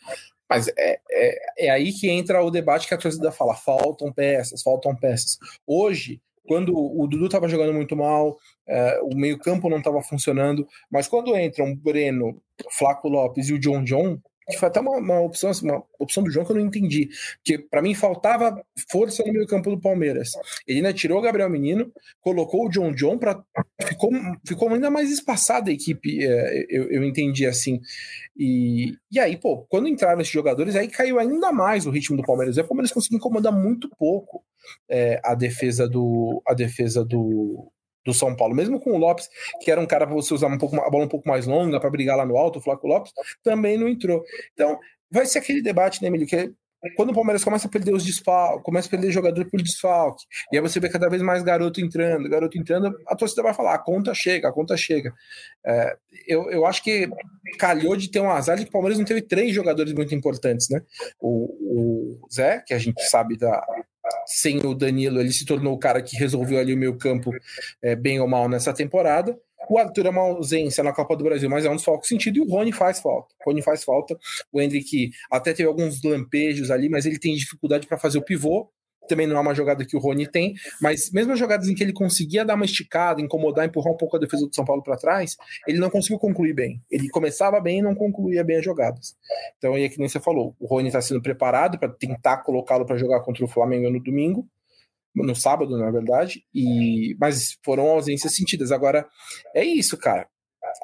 Mas 0.49 0.69
é, 0.69 1.01
é, 1.11 1.67
é 1.67 1.71
aí 1.71 1.93
que 1.93 2.09
entra 2.09 2.43
o 2.43 2.51
debate 2.51 2.87
que 2.87 2.95
a 2.95 2.99
torcida 2.99 3.33
fala: 3.33 3.55
faltam 3.55 4.13
peças, 4.13 4.63
faltam 4.63 4.95
peças. 4.95 5.39
Hoje, 5.67 6.21
quando 6.45 6.73
o 6.75 7.07
Dudu 7.07 7.27
estava 7.27 7.49
jogando 7.49 7.73
muito 7.73 7.97
mal, 7.97 8.37
é, 8.69 9.01
o 9.03 9.15
meio-campo 9.15 9.69
não 9.69 9.79
estava 9.79 10.03
funcionando, 10.03 10.67
mas 10.91 11.07
quando 11.07 11.37
entram 11.37 11.77
Breno, 11.77 12.41
Flaco 12.71 13.09
Lopes 13.09 13.49
e 13.49 13.55
o 13.55 13.59
John 13.59 13.85
John, 13.85 14.19
que 14.49 14.59
foi 14.59 14.69
até 14.69 14.81
uma, 14.81 14.97
uma, 14.97 15.21
opção, 15.21 15.51
assim, 15.51 15.69
uma 15.69 15.83
opção 15.99 16.23
do 16.23 16.31
João 16.31 16.45
que 16.45 16.53
eu 16.53 16.57
não 16.57 16.67
entendi, 16.67 17.09
porque 17.37 17.59
para 17.59 17.83
mim 17.83 17.95
faltava 17.95 18.61
força 18.91 19.23
no 19.25 19.33
meio-campo 19.33 19.71
do 19.71 19.81
Palmeiras. 19.81 20.33
Ele 20.67 20.79
ainda 20.79 20.93
tirou 20.93 21.19
o 21.19 21.23
Gabriel 21.23 21.51
Menino, 21.51 21.93
colocou 22.21 22.67
o 22.67 22.69
John 22.69 22.93
John 22.93 23.19
para 23.19 23.43
ficou, 23.83 24.11
ficou 24.47 24.69
ainda 24.71 24.91
mais 24.91 25.11
espaçada 25.11 25.71
a 25.71 25.75
equipe, 25.75 26.25
é, 26.25 26.67
eu, 26.69 26.91
eu 26.91 27.05
entendi 27.05 27.47
assim. 27.47 27.81
E, 28.37 28.95
e 29.11 29.19
aí, 29.19 29.37
pô, 29.37 29.67
quando 29.69 29.89
entraram 29.89 30.21
esses 30.21 30.33
jogadores, 30.33 30.75
aí 30.77 30.89
caiu 30.89 31.19
ainda 31.19 31.53
mais 31.53 31.87
o 31.87 31.91
ritmo 31.91 32.17
do 32.17 32.23
Palmeiras. 32.23 32.57
E 32.57 32.61
o 32.61 32.67
Palmeiras 32.67 32.93
conseguiu 32.93 33.19
incomodar 33.19 33.53
muito 33.53 33.89
pouco 33.99 34.43
é, 34.89 35.21
a 35.25 35.35
defesa 35.35 35.89
do 35.89 36.43
a 36.47 36.55
defesa 36.55 37.05
do, 37.05 37.71
do 38.05 38.15
São 38.15 38.35
Paulo, 38.35 38.55
mesmo 38.55 38.81
com 38.81 38.93
o 38.93 38.99
Lopes, 38.99 39.29
que 39.63 39.71
era 39.71 39.81
um 39.81 39.87
cara 39.87 40.07
para 40.07 40.15
você 40.15 40.33
usar 40.33 40.47
um 40.47 40.59
pouco, 40.59 40.81
a 40.81 40.91
bola 40.91 41.05
um 41.05 41.09
pouco 41.09 41.29
mais 41.29 41.47
longa 41.47 41.79
para 41.79 41.91
brigar 41.91 42.17
lá 42.17 42.25
no 42.25 42.37
alto, 42.37 42.59
o 42.59 42.63
Flávio 42.63 42.87
Lopes 42.87 43.13
também 43.43 43.77
não 43.77 43.89
entrou. 43.89 44.25
Então, 44.55 44.79
vai 45.11 45.27
ser 45.27 45.39
aquele 45.39 45.63
debate, 45.63 46.03
né, 46.03 46.09
Emílio, 46.09 46.27
que 46.27 46.37
é 46.37 46.51
quando 46.97 47.11
o 47.11 47.15
Palmeiras 47.15 47.45
começa 47.45 47.69
a 47.69 47.71
perder 47.71 47.93
os 47.93 48.05
desfalques, 48.05 48.65
começa 48.65 48.89
a 48.89 48.91
perder 48.91 49.11
jogador 49.11 49.45
por 49.51 49.61
desfalque, 49.61 50.25
e 50.51 50.57
aí 50.57 50.63
você 50.63 50.81
vê 50.81 50.89
cada 50.89 51.11
vez 51.11 51.21
mais 51.21 51.43
garoto 51.43 51.81
entrando, 51.81 52.29
garoto 52.29 52.57
entrando, 52.57 52.99
a 53.07 53.15
torcida 53.15 53.43
vai 53.43 53.53
falar, 53.53 53.75
a 53.75 53.79
conta 53.79 54.15
chega, 54.15 54.49
a 54.49 54.53
conta 54.53 54.77
chega. 54.77 55.13
É, 55.65 55.97
eu, 56.27 56.51
eu 56.51 56.65
acho 56.65 56.83
que 56.83 57.09
calhou 57.59 57.97
de 57.97 58.11
ter 58.11 58.21
um 58.21 58.31
azar 58.31 58.57
de 58.57 58.65
que 58.65 58.71
o 58.71 58.73
Palmeiras 58.73 58.99
não 58.99 59.05
teve 59.05 59.21
três 59.21 59.55
jogadores 59.55 59.93
muito 59.93 60.15
importantes, 60.15 60.71
né? 60.71 60.81
O, 61.21 62.19
o 62.23 62.29
Zé, 62.33 62.65
que 62.67 62.73
a 62.73 62.79
gente 62.79 63.03
sabe 63.09 63.37
da, 63.37 63.63
sem 64.27 64.59
o 64.65 64.75
Danilo, 64.75 65.21
ele 65.21 65.33
se 65.33 65.45
tornou 65.45 65.75
o 65.75 65.79
cara 65.79 66.03
que 66.03 66.17
resolveu 66.17 66.59
ali 66.59 66.75
o 66.75 66.77
meio 66.77 66.97
campo 66.97 67.33
é, 67.83 67.95
bem 67.95 68.21
ou 68.21 68.29
mal 68.29 68.49
nessa 68.49 68.73
temporada. 68.73 69.39
O 69.69 69.79
Arthur 69.79 70.07
é 70.07 70.11
uma 70.11 70.23
ausência 70.23 70.83
na 70.83 70.93
Copa 70.93 71.17
do 71.17 71.23
Brasil, 71.23 71.49
mas 71.49 71.65
é 71.65 71.71
um 71.71 71.77
desfalque 71.77 72.07
sentido, 72.07 72.39
e 72.39 72.41
o 72.41 72.49
Rony 72.49 72.73
faz 72.73 73.01
falta. 73.01 73.33
O 73.41 73.51
Rony 73.51 73.63
faz 73.63 73.85
falta. 73.85 74.19
O 74.53 74.61
Hendrick 74.61 75.11
até 75.31 75.53
teve 75.53 75.69
alguns 75.69 76.03
lampejos 76.03 76.71
ali, 76.71 76.89
mas 76.89 77.07
ele 77.07 77.19
tem 77.19 77.35
dificuldade 77.37 77.87
para 77.87 77.99
fazer 77.99 78.19
o 78.19 78.23
pivô 78.23 78.69
também 79.11 79.27
não 79.27 79.37
é 79.37 79.41
uma 79.41 79.55
jogada 79.55 79.85
que 79.85 79.97
o 79.97 80.01
Rony 80.01 80.27
tem, 80.27 80.55
mas 80.81 81.11
mesmo 81.11 81.33
as 81.33 81.39
jogadas 81.39 81.69
em 81.69 81.75
que 81.75 81.83
ele 81.83 81.93
conseguia 81.93 82.45
dar 82.45 82.55
uma 82.55 82.65
esticada, 82.65 83.21
incomodar, 83.21 83.67
empurrar 83.67 83.93
um 83.93 83.97
pouco 83.97 84.17
a 84.17 84.21
defesa 84.21 84.47
do 84.47 84.55
São 84.55 84.65
Paulo 84.65 84.83
para 84.83 84.97
trás, 84.97 85.37
ele 85.67 85.79
não 85.79 85.91
conseguiu 85.91 86.19
concluir 86.19 86.55
bem. 86.55 86.81
Ele 86.91 87.09
começava 87.09 87.61
bem 87.61 87.81
e 87.81 87.83
não 87.83 87.95
concluía 87.95 88.45
bem 88.45 88.59
as 88.59 88.65
jogadas. 88.65 89.17
Então, 89.59 89.75
aí 89.75 89.85
é 89.85 89.89
que 89.89 89.99
nem 89.99 90.09
você 90.09 90.21
falou, 90.21 90.55
o 90.59 90.67
Rony 90.67 90.89
está 90.89 91.03
sendo 91.03 91.21
preparado 91.21 91.79
para 91.79 91.89
tentar 91.89 92.39
colocá-lo 92.39 92.87
para 92.87 92.97
jogar 92.97 93.21
contra 93.21 93.45
o 93.45 93.49
Flamengo 93.49 93.91
no 93.91 94.01
domingo, 94.01 94.47
no 95.15 95.35
sábado, 95.35 95.77
na 95.77 95.91
verdade, 95.91 96.45
e 96.55 97.17
mas 97.19 97.59
foram 97.65 97.89
ausências 97.89 98.35
sentidas. 98.35 98.71
Agora, 98.71 99.07
é 99.55 99.65
isso, 99.65 99.99
cara 99.99 100.29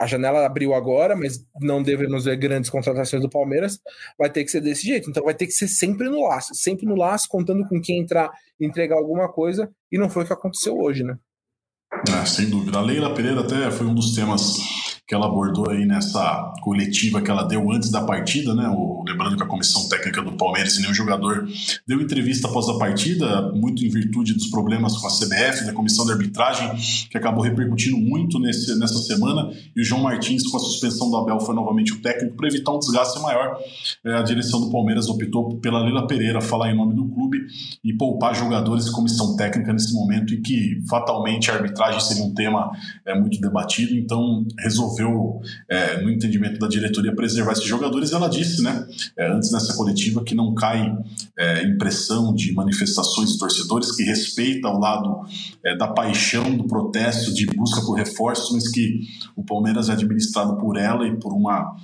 a 0.00 0.06
janela 0.06 0.44
abriu 0.44 0.74
agora, 0.74 1.16
mas 1.16 1.44
não 1.60 1.82
devemos 1.82 2.24
ver 2.24 2.36
grandes 2.36 2.70
contratações 2.70 3.22
do 3.22 3.30
Palmeiras, 3.30 3.80
vai 4.18 4.30
ter 4.30 4.44
que 4.44 4.50
ser 4.50 4.60
desse 4.60 4.86
jeito. 4.86 5.08
Então 5.08 5.24
vai 5.24 5.34
ter 5.34 5.46
que 5.46 5.52
ser 5.52 5.68
sempre 5.68 6.08
no 6.08 6.22
laço, 6.26 6.54
sempre 6.54 6.86
no 6.86 6.94
laço, 6.94 7.28
contando 7.28 7.66
com 7.66 7.80
quem 7.80 8.00
entrar 8.00 8.30
entregar 8.58 8.96
alguma 8.96 9.30
coisa, 9.30 9.70
e 9.92 9.98
não 9.98 10.08
foi 10.08 10.24
o 10.24 10.26
que 10.26 10.32
aconteceu 10.32 10.78
hoje, 10.78 11.04
né? 11.04 11.18
É, 12.08 12.24
sem 12.24 12.48
dúvida. 12.48 12.78
A 12.78 12.82
Leila 12.82 13.14
Pereira 13.14 13.40
até 13.40 13.70
foi 13.70 13.86
um 13.86 13.94
dos 13.94 14.14
temas 14.14 14.56
que 15.06 15.14
ela 15.14 15.26
abordou 15.26 15.70
aí 15.70 15.86
nessa 15.86 16.52
coletiva 16.62 17.22
que 17.22 17.30
ela 17.30 17.44
deu 17.44 17.70
antes 17.70 17.90
da 17.90 18.02
partida, 18.02 18.54
né? 18.54 18.68
O, 18.68 19.04
lembrando 19.06 19.36
que 19.36 19.42
a 19.42 19.46
comissão 19.46 19.88
técnica 19.88 20.20
do 20.20 20.32
Palmeiras 20.32 20.76
e 20.76 20.82
nenhum 20.82 20.94
jogador 20.94 21.46
deu 21.86 22.00
entrevista 22.00 22.48
após 22.48 22.68
a 22.68 22.76
partida, 22.76 23.52
muito 23.52 23.84
em 23.84 23.88
virtude 23.88 24.34
dos 24.34 24.48
problemas 24.48 24.96
com 24.96 25.06
a 25.06 25.10
CBF, 25.10 25.64
da 25.64 25.72
comissão 25.72 26.04
de 26.04 26.12
arbitragem, 26.12 26.70
que 27.08 27.16
acabou 27.16 27.42
repercutindo 27.42 27.96
muito 27.96 28.38
nesse, 28.40 28.76
nessa 28.78 28.98
semana, 28.98 29.50
e 29.74 29.80
o 29.80 29.84
João 29.84 30.02
Martins, 30.02 30.46
com 30.46 30.56
a 30.56 30.60
suspensão 30.60 31.10
do 31.10 31.16
Abel, 31.16 31.38
foi 31.40 31.54
novamente 31.54 31.92
o 31.92 32.02
técnico 32.02 32.36
para 32.36 32.48
evitar 32.48 32.72
um 32.72 32.78
desgaste 32.78 33.20
maior. 33.20 33.58
É, 34.04 34.14
a 34.14 34.22
direção 34.22 34.60
do 34.60 34.70
Palmeiras 34.70 35.08
optou 35.08 35.56
pela 35.58 35.80
Lila 35.80 36.06
Pereira 36.06 36.40
falar 36.40 36.72
em 36.72 36.76
nome 36.76 36.94
do 36.94 37.06
clube 37.08 37.38
e 37.84 37.92
poupar 37.92 38.34
jogadores 38.34 38.86
e 38.86 38.92
comissão 38.92 39.36
técnica 39.36 39.72
nesse 39.72 39.94
momento 39.94 40.34
em 40.34 40.42
que 40.42 40.80
fatalmente 40.88 41.50
a 41.50 41.54
arbitragem 41.54 42.00
seria 42.00 42.24
um 42.24 42.34
tema 42.34 42.70
é, 43.06 43.18
muito 43.18 43.40
debatido, 43.40 43.94
então 43.94 44.44
resolveu, 44.58 44.95
é, 45.68 46.00
no 46.00 46.10
entendimento 46.10 46.58
da 46.58 46.68
diretoria, 46.68 47.14
preservar 47.14 47.52
esses 47.52 47.64
jogadores. 47.64 48.12
Ela 48.12 48.28
disse, 48.28 48.62
né, 48.62 48.86
é, 49.16 49.30
antes 49.30 49.50
nessa 49.52 49.74
coletiva, 49.74 50.22
que 50.22 50.34
não 50.34 50.54
cai 50.54 50.96
é, 51.38 51.62
impressão 51.64 52.34
de 52.34 52.52
manifestações 52.52 53.32
de 53.32 53.38
torcedores, 53.38 53.94
que 53.94 54.02
respeita 54.02 54.68
o 54.68 54.78
lado 54.78 55.26
é, 55.64 55.76
da 55.76 55.88
paixão, 55.88 56.56
do 56.56 56.64
protesto, 56.64 57.32
de 57.32 57.46
busca 57.46 57.80
por 57.80 57.94
reforços, 57.94 58.52
mas 58.52 58.68
que 58.68 59.00
o 59.34 59.42
Palmeiras 59.42 59.88
é 59.88 59.92
administrado 59.92 60.56
por 60.56 60.76
ela 60.76 61.06
e 61.06 61.16
por 61.16 61.32
uma 61.32 61.76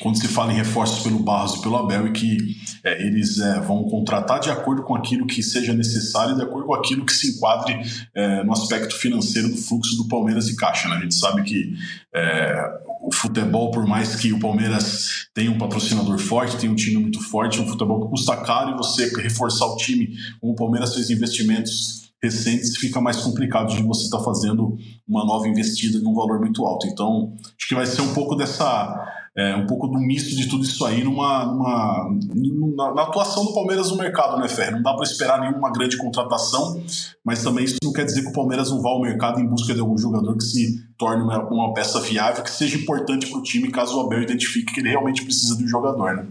quando 0.00 0.18
se 0.18 0.28
fala 0.28 0.52
em 0.52 0.56
reforços 0.56 1.02
pelo 1.02 1.18
Barros 1.18 1.54
e 1.54 1.62
pelo 1.62 1.76
Abel 1.76 2.06
e 2.06 2.12
que 2.12 2.36
é, 2.84 3.04
eles 3.04 3.38
é, 3.38 3.60
vão 3.60 3.84
contratar 3.84 4.40
de 4.40 4.50
acordo 4.50 4.82
com 4.82 4.94
aquilo 4.94 5.26
que 5.26 5.42
seja 5.42 5.72
necessário 5.72 6.36
de 6.36 6.42
acordo 6.42 6.66
com 6.66 6.74
aquilo 6.74 7.04
que 7.04 7.12
se 7.12 7.36
enquadre 7.36 7.80
é, 8.14 8.44
no 8.44 8.52
aspecto 8.52 8.94
financeiro 8.94 9.48
do 9.48 9.56
fluxo 9.56 9.96
do 9.96 10.08
Palmeiras 10.08 10.48
e 10.48 10.56
Caixa. 10.56 10.88
Né? 10.88 10.96
A 10.96 11.00
gente 11.00 11.14
sabe 11.14 11.42
que 11.42 11.74
é, 12.14 12.56
o 13.00 13.12
futebol, 13.12 13.70
por 13.70 13.86
mais 13.86 14.16
que 14.16 14.32
o 14.32 14.38
Palmeiras 14.38 15.28
tenha 15.34 15.50
um 15.50 15.58
patrocinador 15.58 16.18
forte, 16.18 16.56
tenha 16.56 16.72
um 16.72 16.76
time 16.76 16.98
muito 16.98 17.20
forte, 17.20 17.60
um 17.60 17.66
futebol 17.66 18.04
que 18.04 18.10
custa 18.10 18.36
caro 18.36 18.72
e 18.72 18.76
você 18.76 19.08
reforçar 19.20 19.66
o 19.66 19.76
time, 19.76 20.16
como 20.40 20.52
o 20.52 20.56
Palmeiras 20.56 20.94
fez 20.94 21.10
investimentos 21.10 22.06
recentes, 22.22 22.76
fica 22.76 23.00
mais 23.00 23.18
complicado 23.18 23.74
de 23.74 23.82
você 23.82 24.04
estar 24.04 24.18
tá 24.18 24.24
fazendo 24.24 24.76
uma 25.06 25.24
nova 25.24 25.46
investida 25.48 25.98
num 26.00 26.14
valor 26.14 26.40
muito 26.40 26.64
alto. 26.64 26.86
Então, 26.86 27.34
acho 27.56 27.68
que 27.68 27.74
vai 27.74 27.86
ser 27.86 28.02
um 28.02 28.14
pouco 28.14 28.34
dessa 28.34 29.24
é, 29.36 29.54
um 29.54 29.66
pouco 29.66 29.86
do 29.86 29.98
misto 29.98 30.34
de 30.34 30.48
tudo 30.48 30.64
isso 30.64 30.82
aí 30.86 31.04
numa, 31.04 31.44
numa, 31.44 32.08
numa 32.34 32.94
na, 32.94 33.02
atuação 33.02 33.44
do 33.44 33.52
Palmeiras 33.52 33.90
no 33.90 33.98
mercado, 33.98 34.38
né, 34.38 34.48
Fer? 34.48 34.72
Não 34.72 34.82
dá 34.82 34.94
para 34.94 35.04
esperar 35.04 35.38
nenhuma 35.38 35.70
grande 35.70 35.98
contratação, 35.98 36.82
mas 37.22 37.42
também 37.42 37.64
isso 37.64 37.76
não 37.82 37.92
quer 37.92 38.06
dizer 38.06 38.22
que 38.22 38.28
o 38.28 38.32
Palmeiras 38.32 38.70
não 38.70 38.80
vá 38.80 38.88
ao 38.88 39.00
mercado 39.02 39.38
em 39.38 39.46
busca 39.46 39.74
de 39.74 39.80
algum 39.80 39.98
jogador 39.98 40.34
que 40.38 40.44
se 40.44 40.76
torne 40.96 41.22
uma, 41.22 41.46
uma 41.50 41.74
peça 41.74 42.00
viável, 42.00 42.42
que 42.42 42.50
seja 42.50 42.78
importante 42.78 43.26
para 43.28 43.38
o 43.38 43.42
time, 43.42 43.70
caso 43.70 43.98
o 43.98 44.06
Abel 44.06 44.22
identifique 44.22 44.72
que 44.72 44.80
ele 44.80 44.88
realmente 44.88 45.22
precisa 45.22 45.54
de 45.54 45.64
um 45.64 45.68
jogador, 45.68 46.16
né? 46.16 46.26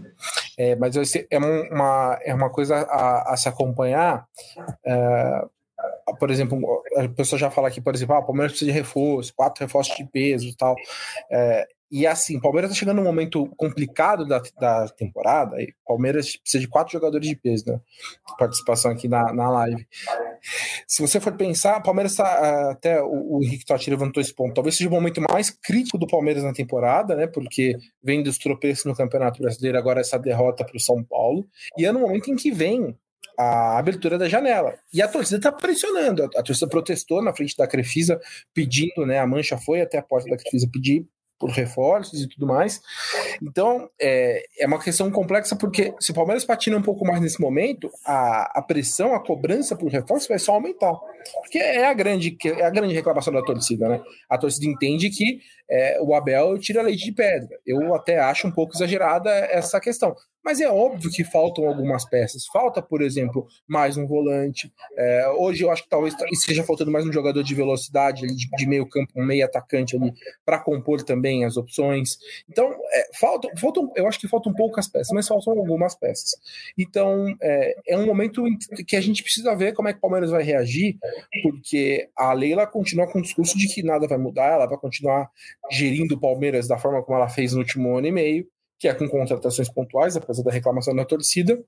É, 0.58 0.74
mas 0.74 0.96
é 0.96 1.38
uma, 1.38 2.18
é 2.24 2.34
uma 2.34 2.50
coisa 2.50 2.74
a, 2.74 3.34
a 3.34 3.36
se 3.36 3.48
acompanhar. 3.48 4.26
É, 4.84 5.46
por 6.14 6.30
exemplo, 6.30 6.82
a 6.96 7.08
pessoa 7.08 7.38
já 7.38 7.50
fala 7.50 7.68
aqui, 7.68 7.80
por 7.80 7.94
exemplo, 7.94 8.14
ah, 8.14 8.20
o 8.20 8.26
Palmeiras 8.26 8.52
precisa 8.52 8.70
de 8.70 8.76
reforço, 8.76 9.34
quatro 9.34 9.64
reforços 9.64 9.96
de 9.96 10.04
peso 10.04 10.46
e 10.46 10.54
tal. 10.54 10.76
É, 11.30 11.66
e 11.90 12.04
assim, 12.04 12.36
o 12.36 12.40
Palmeiras 12.40 12.70
está 12.70 12.80
chegando 12.80 12.96
num 12.96 13.04
momento 13.04 13.46
complicado 13.56 14.26
da, 14.26 14.42
da 14.58 14.88
temporada. 14.88 15.60
E 15.60 15.66
o 15.66 15.74
Palmeiras 15.86 16.36
precisa 16.36 16.60
de 16.60 16.68
quatro 16.68 16.92
jogadores 16.92 17.28
de 17.28 17.36
peso, 17.36 17.64
né? 17.66 17.80
Participação 18.38 18.90
aqui 18.90 19.06
na, 19.06 19.32
na 19.32 19.48
live. 19.50 19.86
Se 20.86 21.00
você 21.00 21.20
for 21.20 21.32
pensar, 21.36 21.78
o 21.78 21.82
Palmeiras 21.82 22.12
está. 22.12 22.24
Ah, 22.24 22.70
até 22.72 23.00
o, 23.00 23.38
o 23.38 23.42
Henrique 23.42 23.64
Totti 23.64 23.88
levantou 23.88 24.20
esse 24.20 24.34
ponto. 24.34 24.54
Talvez 24.54 24.76
seja 24.76 24.90
o 24.90 24.92
momento 24.92 25.22
mais 25.30 25.50
crítico 25.50 25.96
do 25.96 26.08
Palmeiras 26.08 26.42
na 26.42 26.52
temporada, 26.52 27.14
né? 27.14 27.28
Porque 27.28 27.76
vem 28.02 28.22
dos 28.22 28.36
tropeços 28.36 28.84
no 28.84 28.96
Campeonato 28.96 29.40
Brasileiro, 29.40 29.78
agora 29.78 30.00
essa 30.00 30.18
derrota 30.18 30.64
para 30.64 30.76
o 30.76 30.80
São 30.80 31.04
Paulo. 31.04 31.46
E 31.78 31.86
é 31.86 31.92
no 31.92 32.00
momento 32.00 32.30
em 32.30 32.36
que 32.36 32.50
vem 32.50 32.96
a 33.38 33.78
abertura 33.78 34.18
da 34.18 34.28
janela. 34.28 34.74
E 34.92 35.02
a 35.02 35.08
torcida 35.08 35.36
está 35.36 35.52
pressionando. 35.52 36.24
A, 36.24 36.42
torcida 36.42 36.68
protestou 36.68 37.22
na 37.22 37.34
frente 37.34 37.56
da 37.56 37.66
Crefisa, 37.66 38.20
pedindo, 38.54 39.04
né? 39.06 39.18
A 39.18 39.26
mancha 39.26 39.58
foi 39.58 39.80
até 39.80 39.98
a 39.98 40.02
porta 40.02 40.28
da 40.28 40.36
Crefisa 40.36 40.68
pedir 40.72 41.06
por 41.38 41.50
reforços 41.50 42.22
e 42.22 42.28
tudo 42.28 42.46
mais. 42.46 42.80
Então, 43.42 43.88
é, 44.00 44.44
é 44.58 44.66
uma 44.66 44.82
questão 44.82 45.10
complexa, 45.10 45.54
porque 45.54 45.94
se 46.00 46.10
o 46.10 46.14
Palmeiras 46.14 46.44
patina 46.44 46.76
um 46.76 46.82
pouco 46.82 47.04
mais 47.06 47.20
nesse 47.20 47.40
momento, 47.40 47.90
a, 48.04 48.58
a 48.58 48.62
pressão, 48.62 49.14
a 49.14 49.22
cobrança 49.22 49.76
por 49.76 49.90
reforços 49.90 50.28
vai 50.28 50.38
só 50.38 50.54
aumentar. 50.54 50.94
Porque 51.42 51.58
é 51.58 51.86
a 51.86 51.94
grande, 51.94 52.36
é 52.44 52.64
a 52.64 52.70
grande 52.70 52.94
reclamação 52.94 53.32
da 53.32 53.42
torcida, 53.42 53.88
né? 53.88 54.00
A 54.28 54.38
torcida 54.38 54.66
entende 54.66 55.10
que 55.10 55.40
é, 55.68 55.98
o 56.00 56.14
Abel 56.14 56.58
tira 56.58 56.82
leite 56.82 57.04
de 57.04 57.12
pedra. 57.12 57.58
Eu 57.66 57.94
até 57.94 58.18
acho 58.18 58.46
um 58.46 58.52
pouco 58.52 58.74
exagerada 58.74 59.30
essa 59.30 59.80
questão. 59.80 60.14
Mas 60.46 60.60
é 60.60 60.70
óbvio 60.70 61.10
que 61.10 61.24
faltam 61.24 61.66
algumas 61.66 62.04
peças. 62.04 62.46
Falta, 62.46 62.80
por 62.80 63.02
exemplo, 63.02 63.48
mais 63.66 63.96
um 63.96 64.06
volante. 64.06 64.72
É, 64.96 65.28
hoje 65.30 65.64
eu 65.64 65.72
acho 65.72 65.82
que 65.82 65.88
talvez 65.88 66.14
esteja 66.30 66.62
faltando 66.62 66.92
mais 66.92 67.04
um 67.04 67.12
jogador 67.12 67.42
de 67.42 67.52
velocidade 67.52 68.24
de, 68.28 68.48
de 68.48 68.66
meio 68.68 68.88
campo, 68.88 69.10
um 69.16 69.24
meio 69.24 69.44
atacante 69.44 69.96
ali, 69.96 70.14
para 70.44 70.60
compor 70.60 71.02
também 71.02 71.44
as 71.44 71.56
opções. 71.56 72.16
Então, 72.48 72.72
é, 72.92 73.08
faltam, 73.18 73.50
faltam, 73.56 73.92
eu 73.96 74.06
acho 74.06 74.20
que 74.20 74.28
faltam 74.28 74.54
poucas 74.54 74.86
peças, 74.86 75.12
mas 75.12 75.26
faltam 75.26 75.52
algumas 75.58 75.96
peças. 75.96 76.36
Então, 76.78 77.34
é, 77.42 77.74
é 77.88 77.98
um 77.98 78.06
momento 78.06 78.44
que 78.86 78.94
a 78.94 79.00
gente 79.00 79.24
precisa 79.24 79.52
ver 79.56 79.74
como 79.74 79.88
é 79.88 79.92
que 79.92 79.98
o 79.98 80.02
Palmeiras 80.02 80.30
vai 80.30 80.44
reagir, 80.44 80.96
porque 81.42 82.08
a 82.16 82.32
Leila 82.32 82.68
continua 82.68 83.08
com 83.08 83.18
o 83.18 83.22
discurso 83.22 83.58
de 83.58 83.66
que 83.66 83.82
nada 83.82 84.06
vai 84.06 84.16
mudar, 84.16 84.52
ela 84.52 84.66
vai 84.66 84.78
continuar 84.78 85.28
gerindo 85.70 86.14
o 86.14 86.20
Palmeiras 86.20 86.68
da 86.68 86.78
forma 86.78 87.02
como 87.02 87.16
ela 87.16 87.28
fez 87.28 87.52
no 87.52 87.60
último 87.60 87.96
ano 87.96 88.06
e 88.06 88.12
meio 88.12 88.46
que 88.78 88.88
é 88.88 88.94
com 88.94 89.08
contratações 89.08 89.68
pontuais, 89.68 90.16
apesar 90.16 90.42
da 90.42 90.50
reclamação 90.50 90.94
da 90.94 91.04
torcida. 91.04 91.62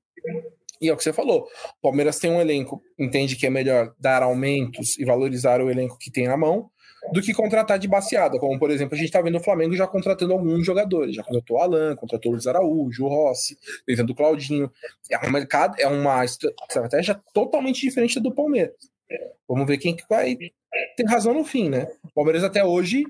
E 0.80 0.88
é 0.88 0.92
o 0.92 0.96
que 0.96 1.02
você 1.02 1.12
falou: 1.12 1.42
o 1.78 1.82
Palmeiras 1.82 2.18
tem 2.18 2.30
um 2.30 2.40
elenco, 2.40 2.82
entende 2.98 3.36
que 3.36 3.46
é 3.46 3.50
melhor 3.50 3.94
dar 3.98 4.22
aumentos 4.22 4.98
e 4.98 5.04
valorizar 5.04 5.60
o 5.60 5.70
elenco 5.70 5.98
que 5.98 6.10
tem 6.10 6.28
na 6.28 6.36
mão 6.36 6.70
do 7.12 7.22
que 7.22 7.32
contratar 7.32 7.78
de 7.78 7.86
baseada, 7.86 8.40
como 8.40 8.58
por 8.58 8.70
exemplo, 8.72 8.94
a 8.94 8.98
gente 8.98 9.06
está 9.06 9.22
vendo 9.22 9.38
o 9.38 9.42
Flamengo 9.42 9.74
já 9.74 9.86
contratando 9.86 10.32
alguns 10.32 10.66
jogadores, 10.66 11.14
já 11.14 11.22
contratou 11.22 11.56
o 11.56 11.60
Alan, 11.60 11.94
contratou 11.94 12.32
o 12.32 12.34
Luiz 12.34 12.46
Araújo, 12.46 13.04
o 13.04 13.08
Rossi, 13.08 13.56
tentando 13.86 14.10
o 14.10 14.14
Claudinho. 14.16 14.70
É 15.08 15.26
um 15.26 15.30
mercado, 15.30 15.76
é 15.78 15.86
uma 15.86 16.24
estratégia 16.24 17.18
totalmente 17.32 17.80
diferente 17.80 18.18
do 18.18 18.34
Palmeiras. 18.34 18.74
Vamos 19.48 19.66
ver 19.66 19.78
quem 19.78 19.96
que 19.96 20.04
vai 20.08 20.36
ter 20.96 21.06
razão 21.06 21.32
no 21.32 21.44
fim, 21.44 21.68
né? 21.68 21.88
O 22.04 22.12
Palmeiras 22.14 22.44
até 22.44 22.64
hoje 22.64 23.04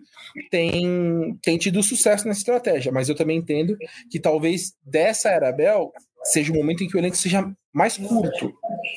tem, 0.50 1.36
tem 1.42 1.58
tido 1.58 1.82
sucesso 1.82 2.26
nessa 2.26 2.40
estratégia, 2.40 2.92
mas 2.92 3.08
eu 3.08 3.16
também 3.16 3.38
entendo 3.38 3.76
que 4.10 4.20
talvez 4.20 4.74
dessa 4.82 5.30
era 5.30 5.52
Bel 5.52 5.92
seja 6.22 6.52
o 6.52 6.56
momento 6.56 6.84
em 6.84 6.88
que 6.88 6.96
o 6.96 7.00
elenco 7.00 7.16
seja 7.16 7.50
mais 7.72 7.96
curto 7.96 8.52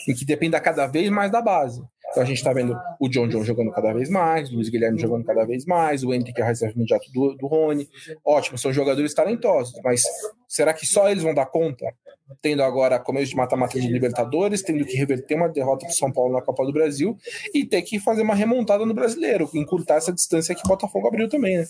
e 0.08 0.14
que 0.14 0.26
dependa 0.26 0.60
cada 0.60 0.88
vez 0.88 1.10
mais 1.10 1.32
da 1.32 1.42
base. 1.42 1.82
Então 2.12 2.24
a 2.24 2.26
gente 2.26 2.38
está 2.38 2.52
vendo 2.52 2.78
o 3.00 3.10
John 3.10 3.28
John 3.28 3.44
jogando 3.44 3.72
cada 3.72 3.94
vez 3.94 4.10
mais, 4.10 4.50
o 4.52 4.56
Luiz 4.56 4.70
Guilherme 4.70 5.00
jogando 5.00 5.24
cada 5.24 5.46
vez 5.46 5.66
mais, 5.66 6.04
o 6.04 6.14
Henrique, 6.14 6.34
que 6.34 6.42
é 6.42 6.44
a 6.44 6.48
reserva 6.48 6.76
imediata 6.76 7.06
do, 7.14 7.36
do 7.36 7.48
Rony. 7.48 7.90
Ótimo, 8.24 8.58
são 8.58 8.74
jogadores 8.74 9.14
talentosos, 9.14 9.80
mas 9.84 10.02
será 10.48 10.74
que 10.74 10.86
só 10.86 11.10
eles 11.10 11.24
vão 11.24 11.34
dar 11.34 11.46
conta? 11.46 11.86
Tendo 12.42 12.64
agora 12.64 13.00
começo 13.00 13.32
de 13.32 13.36
mata-mata 13.36 13.80
de 13.80 13.88
Libertadores, 13.88 14.62
tendo 14.62 14.86
que 14.86 14.96
reverter 14.96 15.36
uma 15.36 15.50
derrota 15.50 15.86
para 15.86 15.96
São 15.96 16.12
Paulo 16.12 16.34
na 16.34 16.42
Copa 16.42 16.66
do 16.66 16.72
Brasil 16.72 17.18
e 17.54 17.66
ter 17.66 17.82
que 17.82 18.00
fazer 18.00 18.22
uma 18.22 18.36
remontada 18.36 18.86
no 18.86 18.94
brasileiro, 18.94 19.50
encurtar 19.54 19.96
essa 19.96 20.14
distância 20.14 20.56
que 20.56 20.62
o 20.64 20.68
Botafogo 20.68 21.08
abriu 21.08 21.28
também, 21.28 21.58
né? 21.58 21.66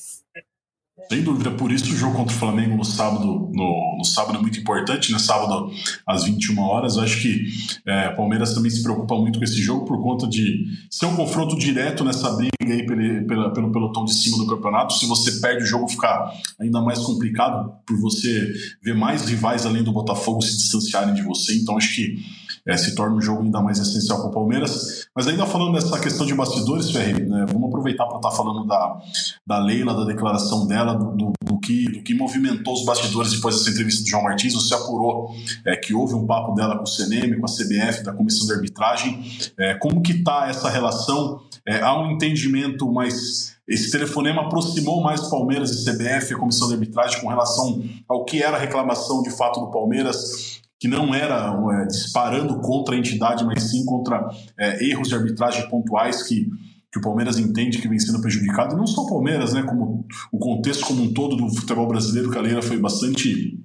Sem 1.09 1.23
dúvida, 1.23 1.51
por 1.51 1.71
isso 1.71 1.93
o 1.93 1.97
jogo 1.97 2.15
contra 2.15 2.35
o 2.35 2.39
Flamengo 2.39 2.75
no 2.75 2.83
sábado, 2.83 3.25
no, 3.25 3.97
no 3.97 4.03
sábado 4.03 4.37
é 4.37 4.41
muito 4.41 4.59
importante, 4.59 5.11
né? 5.11 5.19
Sábado 5.19 5.71
às 6.07 6.23
21 6.23 6.59
horas. 6.59 6.97
Acho 6.97 7.21
que 7.21 7.45
é, 7.85 8.09
Palmeiras 8.09 8.53
também 8.53 8.71
se 8.71 8.81
preocupa 8.81 9.15
muito 9.15 9.39
com 9.39 9.45
esse 9.45 9.61
jogo 9.61 9.85
por 9.85 10.01
conta 10.01 10.27
de 10.27 10.65
ser 10.89 11.05
um 11.05 11.15
confronto 11.15 11.57
direto 11.57 12.03
nessa 12.03 12.31
briga 12.31 12.51
aí 12.61 12.85
pelo, 12.85 13.27
pelo, 13.27 13.53
pelo 13.53 13.71
pelotão 13.71 14.05
de 14.05 14.13
cima 14.13 14.37
do 14.37 14.47
campeonato. 14.47 14.93
Se 14.93 15.05
você 15.05 15.39
perde 15.39 15.63
o 15.63 15.67
jogo, 15.67 15.87
fica 15.87 16.31
ainda 16.59 16.81
mais 16.81 16.99
complicado 16.99 17.73
por 17.85 17.99
você 17.99 18.51
ver 18.81 18.95
mais 18.95 19.25
rivais 19.25 19.65
além 19.65 19.83
do 19.83 19.91
Botafogo 19.91 20.41
se 20.41 20.57
distanciarem 20.57 21.13
de 21.13 21.23
você. 21.23 21.57
Então 21.57 21.77
acho 21.77 21.95
que 21.95 22.40
é, 22.65 22.77
se 22.77 22.95
torna 22.95 23.15
um 23.15 23.21
jogo 23.21 23.43
ainda 23.43 23.61
mais 23.61 23.79
essencial 23.79 24.19
para 24.19 24.29
o 24.29 24.31
Palmeiras. 24.31 25.07
Mas 25.15 25.27
ainda 25.27 25.45
falando 25.45 25.73
dessa 25.73 25.99
questão 25.99 26.25
de 26.25 26.33
bastidores, 26.33 26.91
Ferreira, 26.91 27.25
né, 27.25 27.45
vamos 27.51 27.69
aproveitar 27.69 28.05
para 28.05 28.17
estar 28.17 28.29
tá 28.29 28.35
falando 28.35 28.65
da, 28.67 29.01
da 29.45 29.59
Leila, 29.59 29.93
da 29.93 30.05
declaração 30.05 30.67
dela, 30.67 30.93
do, 30.93 31.15
do, 31.15 31.33
do, 31.43 31.59
que, 31.59 31.85
do 31.91 32.03
que 32.03 32.13
movimentou 32.13 32.73
os 32.73 32.85
bastidores 32.85 33.31
depois 33.33 33.57
dessa 33.57 33.69
entrevista 33.69 34.03
do 34.03 34.09
João 34.09 34.23
Martins. 34.23 34.53
Você 34.53 34.73
apurou 34.73 35.31
é, 35.65 35.75
que 35.75 35.93
houve 35.93 36.13
um 36.13 36.25
papo 36.25 36.53
dela 36.53 36.77
com 36.77 36.83
o 36.83 36.87
CNM, 36.87 37.39
com 37.39 37.45
a 37.45 37.49
CBF, 37.49 38.03
da 38.03 38.13
Comissão 38.13 38.45
de 38.47 38.53
Arbitragem. 38.53 39.23
É, 39.57 39.73
como 39.75 40.01
que 40.01 40.13
está 40.13 40.47
essa 40.47 40.69
relação? 40.69 41.41
É, 41.67 41.81
há 41.81 41.99
um 41.99 42.11
entendimento 42.11 42.91
mais 42.91 43.51
esse 43.67 43.89
telefonema 43.89 44.41
aproximou 44.41 45.01
mais 45.01 45.29
Palmeiras 45.29 45.71
e 45.71 45.85
CBF, 45.85 46.33
a 46.33 46.37
comissão 46.37 46.67
de 46.67 46.73
arbitragem, 46.73 47.21
com 47.21 47.29
relação 47.29 47.81
ao 48.05 48.25
que 48.25 48.43
era 48.43 48.57
a 48.57 48.59
reclamação 48.59 49.21
de 49.21 49.31
fato 49.31 49.61
do 49.61 49.71
Palmeiras 49.71 50.50
que 50.81 50.87
não 50.87 51.13
era 51.13 51.55
é, 51.79 51.85
disparando 51.85 52.59
contra 52.59 52.95
a 52.95 52.97
entidade, 52.97 53.45
mas 53.45 53.69
sim 53.69 53.85
contra 53.85 54.27
é, 54.59 54.83
erros 54.83 55.07
de 55.07 55.15
arbitragem 55.15 55.69
pontuais 55.69 56.23
que 56.23 56.49
que 56.91 56.99
o 56.99 57.01
Palmeiras 57.01 57.39
entende 57.39 57.77
que 57.77 57.87
vem 57.87 57.97
sendo 57.97 58.19
prejudicado, 58.19 58.75
e 58.75 58.77
não 58.77 58.85
só 58.85 59.03
o 59.03 59.07
Palmeiras, 59.07 59.53
né, 59.53 59.63
como 59.63 60.05
o 60.29 60.37
contexto 60.37 60.85
como 60.85 61.03
um 61.03 61.13
todo 61.13 61.37
do 61.37 61.47
futebol 61.47 61.87
brasileiro, 61.87 62.29
que 62.29 62.37
a 62.37 62.41
Leila 62.41 62.61
foi 62.61 62.77
bastante 62.77 63.57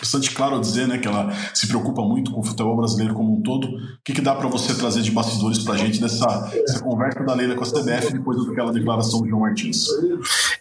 bastante 0.00 0.30
claro 0.32 0.58
dizer 0.60 0.88
né, 0.88 0.98
que 0.98 1.06
ela 1.06 1.30
se 1.54 1.68
preocupa 1.68 2.02
muito 2.02 2.32
com 2.32 2.40
o 2.40 2.44
futebol 2.44 2.76
brasileiro 2.76 3.14
como 3.14 3.38
um 3.38 3.42
todo. 3.42 3.66
O 3.66 4.02
que, 4.04 4.14
que 4.14 4.20
dá 4.20 4.34
para 4.34 4.48
você 4.48 4.74
trazer 4.74 5.02
de 5.02 5.10
bastidores 5.10 5.58
para 5.60 5.74
a 5.74 5.76
gente 5.76 6.00
dessa 6.00 6.50
conversa 6.82 7.22
da 7.22 7.34
Leila 7.34 7.54
com 7.54 7.62
a 7.62 7.66
CBF 7.66 8.12
depois 8.12 8.44
daquela 8.46 8.72
declaração 8.72 9.20
do 9.20 9.28
João 9.28 9.42
Martins? 9.42 9.86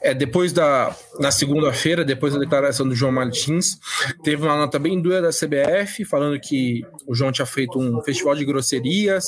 É, 0.01 0.13
depois 0.13 0.51
da 0.51 0.95
na 1.19 1.31
segunda-feira, 1.31 2.03
depois 2.03 2.33
da 2.33 2.39
declaração 2.39 2.87
do 2.87 2.95
João 2.95 3.11
Martins, 3.11 3.77
teve 4.23 4.43
uma 4.43 4.57
nota 4.57 4.77
bem 4.79 5.01
dura 5.01 5.21
da 5.21 5.29
CBF 5.29 6.05
falando 6.05 6.39
que 6.39 6.81
o 7.07 7.15
João 7.15 7.31
tinha 7.31 7.45
feito 7.45 7.79
um 7.79 8.01
festival 8.01 8.35
de 8.35 8.45
grosserias, 8.45 9.25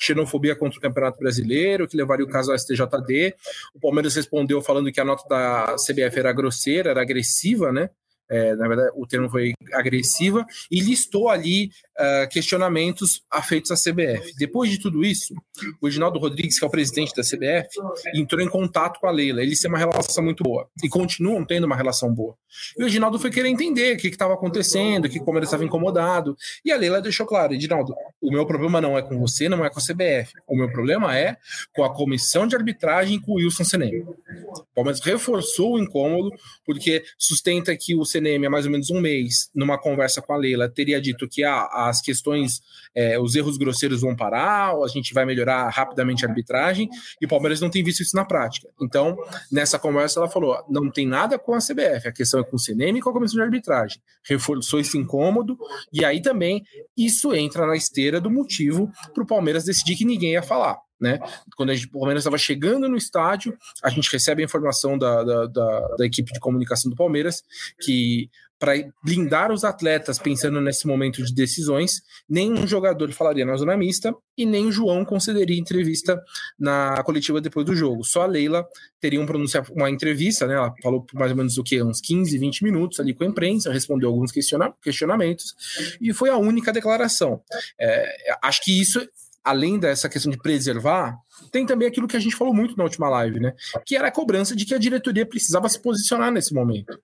xenofobia 0.00 0.54
contra 0.56 0.78
o 0.78 0.82
Campeonato 0.82 1.18
Brasileiro, 1.18 1.86
que 1.86 1.96
levaria 1.96 2.24
o 2.24 2.28
caso 2.28 2.50
ao 2.50 2.58
STJD. 2.58 3.34
O 3.74 3.80
Palmeiras 3.80 4.14
respondeu 4.14 4.60
falando 4.60 4.90
que 4.90 5.00
a 5.00 5.04
nota 5.04 5.24
da 5.28 5.76
CBF 5.76 6.18
era 6.18 6.32
grosseira, 6.32 6.90
era 6.90 7.02
agressiva, 7.02 7.72
né? 7.72 7.90
É, 8.30 8.54
na 8.56 8.68
verdade 8.68 8.90
o 8.96 9.06
termo 9.06 9.28
foi 9.28 9.52
agressiva, 9.72 10.44
e 10.70 10.80
listou 10.80 11.28
ali 11.28 11.70
uh, 11.98 12.28
questionamentos 12.28 13.22
afeitos 13.30 13.70
à 13.70 13.74
CBF. 13.74 14.34
Depois 14.36 14.70
de 14.70 14.78
tudo 14.78 15.04
isso, 15.04 15.34
o 15.80 15.86
Reginaldo 15.86 16.18
Rodrigues, 16.18 16.58
que 16.58 16.64
é 16.64 16.68
o 16.68 16.70
presidente 16.70 17.14
da 17.14 17.22
CBF, 17.22 17.68
entrou 18.14 18.40
em 18.40 18.48
contato 18.48 19.00
com 19.00 19.06
a 19.06 19.10
Leila. 19.10 19.42
Eles 19.42 19.60
têm 19.60 19.70
uma 19.70 19.78
relação 19.78 20.24
muito 20.24 20.42
boa 20.42 20.68
e 20.82 20.88
continuam 20.88 21.44
tendo 21.44 21.64
uma 21.64 21.76
relação 21.76 22.12
boa. 22.12 22.36
E 22.76 22.82
o 22.82 22.86
Reginaldo 22.86 23.18
foi 23.18 23.30
querer 23.30 23.48
entender 23.48 23.96
o 23.96 23.98
que 23.98 24.08
estava 24.08 24.34
acontecendo, 24.34 25.08
que 25.08 25.18
como 25.18 25.38
ele 25.38 25.44
estava 25.44 25.64
incomodado. 25.64 26.36
E 26.64 26.70
a 26.72 26.76
Leila 26.76 27.00
deixou 27.00 27.26
claro: 27.26 27.52
Reginaldo, 27.52 27.94
o 28.20 28.30
meu 28.30 28.46
problema 28.46 28.80
não 28.80 28.96
é 28.96 29.02
com 29.02 29.18
você, 29.18 29.48
não 29.48 29.64
é 29.64 29.70
com 29.70 29.78
a 29.78 29.82
CBF. 29.82 30.32
O 30.46 30.56
meu 30.56 30.70
problema 30.70 31.16
é 31.16 31.36
com 31.74 31.84
a 31.84 31.94
comissão 31.94 32.46
de 32.46 32.56
arbitragem 32.56 33.20
com 33.20 33.32
o 33.32 33.34
Wilson 33.36 33.64
Senem. 33.64 34.00
O 34.00 34.64
Palmeiras 34.74 35.00
reforçou 35.00 35.74
o 35.74 35.78
incômodo, 35.78 36.30
porque 36.64 37.04
sustenta 37.18 37.76
que 37.76 37.94
o 37.94 38.04
CNM 38.22 38.46
há 38.46 38.50
mais 38.50 38.64
ou 38.64 38.70
menos 38.70 38.90
um 38.90 39.00
mês, 39.00 39.50
numa 39.54 39.76
conversa 39.76 40.22
com 40.22 40.32
a 40.32 40.36
Leila, 40.36 40.68
teria 40.68 41.00
dito 41.00 41.28
que 41.28 41.42
ah, 41.42 41.68
as 41.72 42.00
questões, 42.00 42.62
é, 42.94 43.18
os 43.18 43.34
erros 43.34 43.56
grosseiros 43.56 44.00
vão 44.00 44.14
parar, 44.14 44.74
a 44.74 44.88
gente 44.88 45.12
vai 45.12 45.24
melhorar 45.24 45.68
rapidamente 45.68 46.24
a 46.24 46.28
arbitragem, 46.28 46.88
e 47.20 47.26
o 47.26 47.28
Palmeiras 47.28 47.60
não 47.60 47.68
tem 47.68 47.82
visto 47.82 48.00
isso 48.00 48.16
na 48.16 48.24
prática. 48.24 48.68
Então, 48.80 49.16
nessa 49.50 49.78
conversa, 49.78 50.20
ela 50.20 50.28
falou: 50.28 50.64
não 50.68 50.90
tem 50.90 51.06
nada 51.06 51.38
com 51.38 51.54
a 51.54 51.58
CBF, 51.58 52.08
a 52.08 52.12
questão 52.12 52.40
é 52.40 52.44
com 52.44 52.56
o 52.56 52.58
CNM 52.58 52.98
e 52.98 53.02
com 53.02 53.10
a 53.10 53.12
comissão 53.12 53.36
de 53.36 53.42
arbitragem. 53.42 54.00
Reforçou 54.24 54.80
esse 54.80 54.96
incômodo, 54.96 55.58
e 55.92 56.04
aí 56.04 56.22
também 56.22 56.62
isso 56.96 57.34
entra 57.34 57.66
na 57.66 57.76
esteira 57.76 58.20
do 58.20 58.30
motivo 58.30 58.90
para 59.12 59.22
o 59.22 59.26
Palmeiras 59.26 59.64
decidir 59.64 59.96
que 59.96 60.04
ninguém 60.04 60.32
ia 60.32 60.42
falar. 60.42 60.78
Né? 61.02 61.18
Quando 61.56 61.70
a 61.70 61.74
gente, 61.74 61.88
o 61.88 61.90
Palmeiras 61.90 62.22
estava 62.22 62.38
chegando 62.38 62.88
no 62.88 62.96
estádio, 62.96 63.58
a 63.82 63.90
gente 63.90 64.10
recebe 64.10 64.40
a 64.40 64.44
informação 64.44 64.96
da, 64.96 65.24
da, 65.24 65.46
da, 65.46 65.88
da 65.98 66.06
equipe 66.06 66.32
de 66.32 66.38
comunicação 66.38 66.88
do 66.88 66.96
Palmeiras 66.96 67.42
que 67.82 68.30
para 68.62 68.74
blindar 69.02 69.50
os 69.50 69.64
atletas 69.64 70.20
pensando 70.20 70.60
nesse 70.60 70.86
momento 70.86 71.20
de 71.20 71.34
decisões, 71.34 72.00
nenhum 72.28 72.64
jogador 72.64 73.10
falaria 73.10 73.44
na 73.44 73.56
zona 73.56 73.76
mista 73.76 74.14
e 74.38 74.46
nem 74.46 74.66
o 74.66 74.70
João 74.70 75.04
concederia 75.04 75.58
entrevista 75.58 76.22
na 76.56 77.02
coletiva 77.02 77.40
depois 77.40 77.66
do 77.66 77.74
jogo. 77.74 78.04
Só 78.04 78.22
a 78.22 78.26
Leila 78.26 78.64
teria 79.00 79.20
um 79.20 79.26
pronunciar 79.26 79.68
uma 79.72 79.90
entrevista, 79.90 80.46
né? 80.46 80.54
Ela 80.54 80.72
falou 80.80 81.02
por 81.02 81.18
mais 81.18 81.32
ou 81.32 81.36
menos 81.36 81.58
o 81.58 81.64
que 81.64 81.82
uns 81.82 82.00
15, 82.00 82.38
20 82.38 82.62
minutos 82.62 83.00
ali 83.00 83.12
com 83.12 83.24
a 83.24 83.26
imprensa, 83.26 83.72
respondeu 83.72 84.08
alguns 84.08 84.30
questiona 84.30 84.72
questionamentos 84.80 85.96
e 86.00 86.12
foi 86.12 86.30
a 86.30 86.36
única 86.36 86.72
declaração. 86.72 87.42
É, 87.80 88.36
acho 88.44 88.62
que 88.62 88.80
isso 88.80 89.04
além 89.44 89.78
dessa 89.78 90.08
questão 90.08 90.30
de 90.30 90.38
preservar, 90.38 91.16
tem 91.50 91.66
também 91.66 91.88
aquilo 91.88 92.06
que 92.06 92.16
a 92.16 92.20
gente 92.20 92.36
falou 92.36 92.54
muito 92.54 92.76
na 92.76 92.84
última 92.84 93.08
live, 93.08 93.40
né? 93.40 93.54
Que 93.84 93.96
era 93.96 94.08
a 94.08 94.12
cobrança 94.12 94.54
de 94.54 94.64
que 94.64 94.74
a 94.74 94.78
diretoria 94.78 95.26
precisava 95.26 95.68
se 95.68 95.80
posicionar 95.80 96.30
nesse 96.30 96.54
momento. 96.54 96.98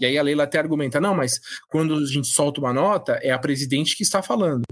E 0.00 0.06
aí 0.06 0.18
a 0.18 0.22
Leila 0.22 0.44
até 0.44 0.58
argumenta, 0.58 1.00
não, 1.00 1.14
mas 1.14 1.38
quando 1.68 1.94
a 1.94 2.06
gente 2.06 2.28
solta 2.28 2.60
uma 2.60 2.72
nota, 2.72 3.12
é 3.22 3.30
a 3.30 3.38
presidente 3.38 3.96
que 3.96 4.02
está 4.02 4.22
falando. 4.22 4.62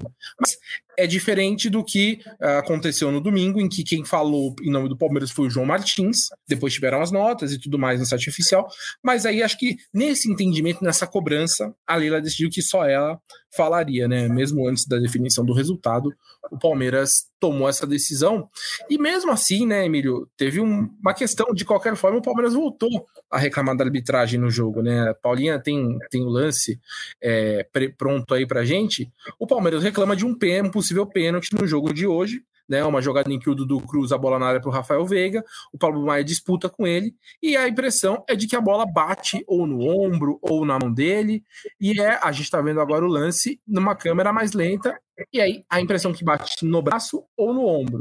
Mas 0.40 0.58
é 1.02 1.06
diferente 1.06 1.70
do 1.70 1.84
que 1.84 2.20
uh, 2.40 2.58
aconteceu 2.58 3.10
no 3.10 3.20
domingo, 3.20 3.60
em 3.60 3.68
que 3.68 3.82
quem 3.82 4.04
falou 4.04 4.54
em 4.62 4.70
nome 4.70 4.88
do 4.88 4.96
Palmeiras 4.96 5.30
foi 5.30 5.46
o 5.46 5.50
João 5.50 5.66
Martins, 5.66 6.28
depois 6.46 6.74
tiveram 6.74 7.00
as 7.00 7.10
notas 7.10 7.52
e 7.52 7.58
tudo 7.58 7.78
mais 7.78 8.00
no 8.00 8.06
site 8.06 8.28
oficial, 8.28 8.68
mas 9.02 9.24
aí 9.24 9.42
acho 9.42 9.58
que 9.58 9.76
nesse 9.92 10.30
entendimento, 10.30 10.84
nessa 10.84 11.06
cobrança, 11.06 11.74
a 11.86 11.96
Leila 11.96 12.20
decidiu 12.20 12.50
que 12.50 12.62
só 12.62 12.84
ela 12.84 13.18
falaria, 13.54 14.06
né? 14.06 14.28
Mesmo 14.28 14.68
antes 14.68 14.86
da 14.86 14.98
definição 14.98 15.44
do 15.44 15.52
resultado, 15.52 16.14
o 16.50 16.58
Palmeiras 16.58 17.28
tomou 17.38 17.68
essa 17.68 17.86
decisão. 17.86 18.48
E 18.88 18.98
mesmo 18.98 19.32
assim, 19.32 19.66
né, 19.66 19.84
Emílio, 19.84 20.28
teve 20.36 20.60
um, 20.60 20.88
uma 21.00 21.14
questão, 21.14 21.46
de 21.54 21.64
qualquer 21.64 21.96
forma, 21.96 22.18
o 22.18 22.22
Palmeiras 22.22 22.54
voltou 22.54 23.06
a 23.30 23.38
reclamar 23.38 23.76
da 23.76 23.84
arbitragem 23.84 24.38
no 24.38 24.50
jogo, 24.50 24.82
né? 24.82 25.10
A 25.10 25.14
Paulinha 25.14 25.58
tem, 25.58 25.98
tem 26.10 26.22
o 26.22 26.28
lance 26.28 26.78
é, 27.22 27.66
pronto 27.96 28.34
aí 28.34 28.46
pra 28.46 28.64
gente. 28.64 29.10
O 29.38 29.46
Palmeiras 29.46 29.82
reclama 29.82 30.14
de 30.14 30.24
um, 30.24 30.36
pênalti, 30.36 30.68
um 30.68 30.70
possível 30.90 31.06
pênalti 31.06 31.54
no 31.54 31.66
jogo 31.66 31.94
de 31.94 32.06
hoje, 32.06 32.42
né, 32.68 32.84
uma 32.84 33.00
jogada 33.00 33.32
em 33.32 33.38
que 33.38 33.48
o 33.48 33.54
Dudu 33.54 33.80
cruza 33.80 34.14
a 34.14 34.18
bola 34.18 34.38
na 34.38 34.46
área 34.46 34.60
para 34.60 34.68
o 34.68 34.72
Rafael 34.72 35.04
Veiga, 35.06 35.44
o 35.72 35.78
Pablo 35.78 36.04
Maia 36.04 36.22
disputa 36.22 36.68
com 36.68 36.86
ele, 36.86 37.14
e 37.42 37.56
a 37.56 37.68
impressão 37.68 38.24
é 38.28 38.34
de 38.34 38.46
que 38.46 38.56
a 38.56 38.60
bola 38.60 38.84
bate 38.86 39.42
ou 39.46 39.66
no 39.66 39.80
ombro 39.80 40.38
ou 40.42 40.64
na 40.64 40.78
mão 40.78 40.92
dele, 40.92 41.42
e 41.80 42.00
é, 42.00 42.18
a 42.22 42.32
gente 42.32 42.44
está 42.44 42.60
vendo 42.60 42.80
agora 42.80 43.04
o 43.04 43.08
lance 43.08 43.60
numa 43.66 43.94
câmera 43.94 44.32
mais 44.32 44.52
lenta, 44.52 44.96
e 45.32 45.40
aí 45.40 45.64
a 45.68 45.80
impressão 45.80 46.12
que 46.12 46.24
bate 46.24 46.64
no 46.64 46.82
braço 46.82 47.24
ou 47.36 47.52
no 47.52 47.66
ombro. 47.66 48.00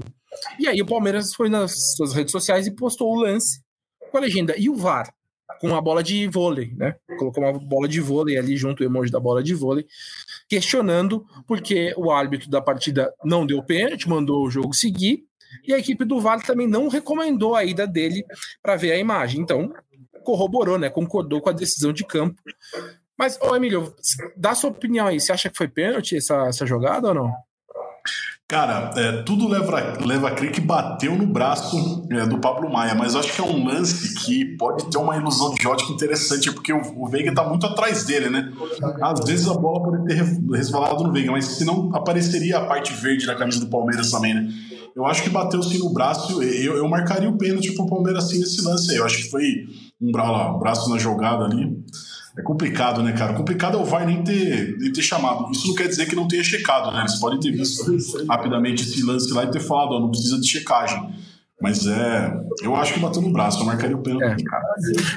E 0.59 0.67
aí 0.67 0.81
o 0.81 0.85
Palmeiras 0.85 1.33
foi 1.33 1.49
nas 1.49 1.95
suas 1.95 2.13
redes 2.13 2.31
sociais 2.31 2.67
e 2.67 2.75
postou 2.75 3.11
o 3.11 3.19
lance 3.19 3.61
com 4.11 4.17
a 4.17 4.21
legenda, 4.21 4.55
e 4.57 4.69
o 4.69 4.75
VAR? 4.75 5.13
Com 5.59 5.75
a 5.75 5.81
bola 5.81 6.01
de 6.01 6.27
vôlei, 6.27 6.73
né? 6.75 6.95
Colocou 7.17 7.43
uma 7.43 7.59
bola 7.59 7.87
de 7.87 7.99
vôlei 7.99 8.37
ali 8.37 8.55
junto, 8.55 8.81
o 8.81 8.85
emoji 8.85 9.11
da 9.11 9.19
bola 9.19 9.43
de 9.43 9.53
vôlei, 9.53 9.85
questionando 10.47 11.25
porque 11.47 11.93
o 11.97 12.11
árbitro 12.11 12.49
da 12.49 12.61
partida 12.61 13.13
não 13.23 13.45
deu 13.45 13.61
pênalti, 13.63 14.07
mandou 14.07 14.45
o 14.45 14.49
jogo 14.51 14.73
seguir, 14.73 15.23
e 15.67 15.73
a 15.73 15.79
equipe 15.79 16.05
do 16.05 16.19
Vale 16.19 16.43
também 16.43 16.67
não 16.67 16.87
recomendou 16.87 17.55
a 17.55 17.63
ida 17.63 17.87
dele 17.87 18.23
para 18.61 18.75
ver 18.75 18.91
a 18.91 18.97
imagem. 18.97 19.41
Então, 19.41 19.73
corroborou, 20.23 20.77
né? 20.77 20.89
Concordou 20.89 21.41
com 21.41 21.49
a 21.49 21.53
decisão 21.53 21.91
de 21.91 22.05
campo. 22.05 22.39
Mas, 23.17 23.37
ô 23.41 23.55
Emílio, 23.55 23.93
dá 24.37 24.55
sua 24.55 24.69
opinião 24.69 25.07
aí. 25.07 25.19
Você 25.19 25.31
acha 25.31 25.49
que 25.49 25.57
foi 25.57 25.67
pênalti 25.67 26.15
essa, 26.15 26.47
essa 26.47 26.65
jogada 26.65 27.09
ou 27.09 27.13
não? 27.13 27.33
Cara, 28.49 28.89
é, 28.95 29.21
tudo 29.21 29.47
leva, 29.47 29.95
leva 30.03 30.27
a 30.27 30.31
crer 30.31 30.51
que 30.51 30.59
bateu 30.59 31.15
no 31.15 31.27
braço 31.27 32.03
é, 32.09 32.25
do 32.25 32.39
Pablo 32.39 32.67
Maia, 32.67 32.95
mas 32.95 33.15
acho 33.15 33.31
que 33.31 33.39
é 33.39 33.43
um 33.43 33.63
lance 33.63 34.15
que 34.25 34.43
pode 34.57 34.89
ter 34.89 34.97
uma 34.97 35.15
ilusão 35.15 35.53
de 35.53 35.67
ótica 35.67 35.93
interessante, 35.93 36.51
porque 36.51 36.73
o, 36.73 36.81
o 36.95 37.07
Veiga 37.07 37.31
tá 37.31 37.47
muito 37.47 37.67
atrás 37.67 38.05
dele, 38.05 38.27
né? 38.27 38.51
Às 39.03 39.23
vezes 39.23 39.47
a 39.47 39.53
bola 39.53 39.83
pode 39.83 40.03
ter 40.07 40.15
resvalado 40.51 41.03
no 41.03 41.11
Veiga, 41.13 41.31
mas 41.31 41.45
se 41.45 41.63
não 41.63 41.95
apareceria 41.95 42.57
a 42.57 42.65
parte 42.65 42.91
verde 42.91 43.27
da 43.27 43.35
camisa 43.35 43.59
do 43.59 43.67
Palmeiras 43.67 44.09
também, 44.09 44.33
né? 44.33 44.51
Eu 44.95 45.05
acho 45.05 45.21
que 45.21 45.29
bateu 45.29 45.61
sim 45.61 45.77
no 45.77 45.93
braço, 45.93 46.41
eu, 46.41 46.75
eu 46.75 46.89
marcaria 46.89 47.29
o 47.29 47.37
pênalti 47.37 47.71
pro 47.73 47.85
Palmeiras 47.85 48.29
sim 48.29 48.39
nesse 48.39 48.63
lance 48.63 48.89
aí. 48.89 48.97
Eu 48.97 49.05
acho 49.05 49.17
que 49.17 49.29
foi 49.29 49.43
um, 50.01 50.09
um 50.09 50.59
braço 50.59 50.89
na 50.89 50.97
jogada 50.97 51.45
ali. 51.45 51.71
É 52.39 52.41
complicado, 52.41 53.03
né, 53.03 53.11
cara? 53.11 53.33
Complicado 53.33 53.77
é 53.77 53.81
o 53.81 53.83
VAR 53.83 54.05
nem 54.05 54.23
ter, 54.23 54.77
nem 54.79 54.93
ter 54.93 55.01
chamado. 55.01 55.51
Isso 55.51 55.67
não 55.67 55.75
quer 55.75 55.89
dizer 55.89 56.07
que 56.07 56.15
não 56.15 56.25
tenha 56.25 56.41
checado, 56.41 56.89
né? 56.89 57.01
Eles 57.01 57.15
podem 57.15 57.37
ter 57.37 57.51
visto 57.51 57.83
rapidamente 58.29 58.83
esse 58.83 59.03
lance 59.03 59.33
lá 59.33 59.43
e 59.43 59.51
ter 59.51 59.59
falado, 59.59 59.91
ó, 59.91 59.99
não 59.99 60.09
precisa 60.09 60.39
de 60.39 60.47
checagem. 60.47 61.09
Mas 61.61 61.85
é. 61.85 62.33
Eu 62.63 62.73
acho 62.75 62.93
que 62.93 62.99
bateu 62.99 63.21
no 63.21 63.33
braço, 63.33 63.59
eu 63.59 63.65
marcaria 63.65 63.95
o 63.95 64.01
pênalti. 64.01 64.43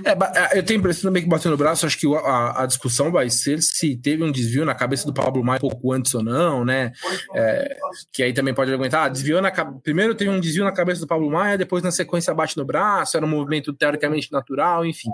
É. 0.05 0.11
é. 0.11 0.59
eu 0.59 0.63
tenho 0.65 0.79
a 0.79 0.81
impressão 0.81 1.09
também 1.09 1.23
que 1.23 1.29
bateu 1.29 1.51
no 1.51 1.57
braço. 1.57 1.87
Acho 1.87 1.99
que 1.99 2.07
a, 2.17 2.63
a, 2.63 2.67
discussão 2.67 3.13
vai 3.13 3.31
ser 3.31 3.63
se 3.63 3.97
teve 3.97 4.25
um 4.25 4.33
desvio 4.33 4.65
na 4.65 4.75
cabeça 4.75 5.07
do 5.07 5.15
Pablo 5.15 5.45
Maia 5.45 5.61
pouco 5.61 5.93
antes 5.93 6.13
ou 6.15 6.23
não, 6.23 6.65
né? 6.65 6.93
É, 7.35 7.77
que 8.13 8.25
aí 8.25 8.33
também 8.33 8.53
pode 8.53 8.71
argumentar. 8.73 9.05
Ah, 9.05 9.09
desviou 9.09 9.41
na 9.41 9.53
Primeiro 9.83 10.15
teve 10.15 10.31
um 10.31 10.41
desvio 10.41 10.65
na 10.65 10.73
cabeça 10.73 11.01
do 11.01 11.07
Pablo 11.07 11.31
Maia, 11.31 11.57
depois 11.57 11.83
na 11.83 11.93
sequência 11.93 12.35
bate 12.35 12.57
no 12.57 12.65
braço, 12.65 13.17
era 13.17 13.25
um 13.25 13.29
movimento 13.29 13.73
teoricamente 13.73 14.33
natural, 14.33 14.85
enfim. 14.85 15.11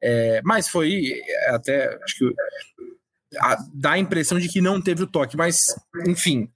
É, 0.00 0.40
mas 0.44 0.68
foi 0.68 1.20
até. 1.48 1.98
Acho 2.04 2.16
que 2.16 2.34
dá 3.72 3.92
a 3.92 3.98
impressão 3.98 4.38
de 4.38 4.48
que 4.48 4.60
não 4.60 4.80
teve 4.80 5.04
o 5.04 5.06
toque, 5.06 5.36
mas 5.36 5.66
enfim, 6.06 6.48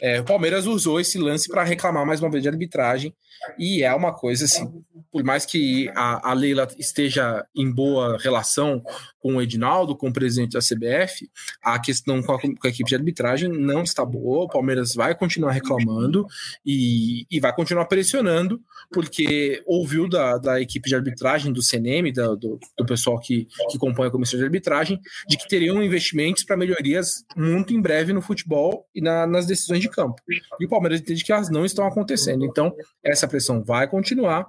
é, 0.00 0.20
o 0.20 0.24
Palmeiras 0.24 0.66
usou 0.66 0.98
esse 0.98 1.18
lance 1.18 1.48
para 1.48 1.62
reclamar 1.62 2.06
mais 2.06 2.20
uma 2.20 2.30
vez 2.30 2.42
de 2.42 2.48
arbitragem 2.48 3.14
e 3.58 3.82
é 3.82 3.94
uma 3.94 4.12
coisa 4.12 4.44
assim 4.44 4.82
por 5.12 5.22
mais 5.22 5.44
que 5.44 5.90
a, 5.94 6.30
a 6.30 6.32
Leila 6.32 6.66
esteja 6.78 7.44
em 7.54 7.70
boa 7.70 8.16
relação 8.18 8.82
com 9.20 9.36
o 9.36 9.42
Edinaldo, 9.42 9.94
com 9.94 10.08
o 10.08 10.12
presidente 10.12 10.52
da 10.52 10.60
CBF, 10.60 11.30
a 11.62 11.78
questão 11.78 12.22
com 12.22 12.32
a, 12.32 12.40
com 12.40 12.48
a, 12.64 12.68
equipe 12.68 12.88
de 12.88 12.96
arbitragem 12.96 13.48
não 13.48 13.82
está 13.82 14.04
boa. 14.04 14.44
O 14.44 14.48
Palmeiras 14.48 14.94
vai 14.94 15.14
continuar 15.14 15.52
reclamando 15.52 16.26
e, 16.64 17.26
e 17.30 17.38
vai 17.38 17.54
continuar 17.54 17.84
pressionando, 17.84 18.60
porque 18.90 19.62
ouviu 19.66 20.08
da, 20.08 20.38
da 20.38 20.60
equipe 20.60 20.88
de 20.88 20.94
arbitragem, 20.94 21.52
do 21.52 21.62
CNM, 21.62 22.10
da, 22.12 22.34
do, 22.34 22.58
do, 22.76 22.86
pessoal 22.86 23.20
que, 23.20 23.46
que 23.70 23.78
compõe 23.78 24.08
a 24.08 24.10
comissão 24.10 24.38
de 24.38 24.44
arbitragem, 24.44 24.98
de 25.28 25.36
que 25.36 25.46
teriam 25.46 25.82
investimentos 25.82 26.42
para 26.42 26.56
melhorias 26.56 27.22
muito 27.36 27.74
em 27.74 27.80
breve 27.80 28.12
no 28.12 28.22
futebol 28.22 28.86
e 28.94 29.00
na, 29.00 29.26
nas 29.26 29.46
decisões 29.46 29.80
de 29.80 29.90
campo. 29.90 30.16
E 30.58 30.64
o 30.64 30.68
Palmeiras 30.68 31.00
entende 31.00 31.22
que 31.22 31.32
elas 31.32 31.50
não 31.50 31.64
estão 31.64 31.86
acontecendo. 31.86 32.44
Então, 32.44 32.74
essa 33.04 33.28
pressão 33.32 33.62
vai 33.64 33.88
continuar 33.88 34.46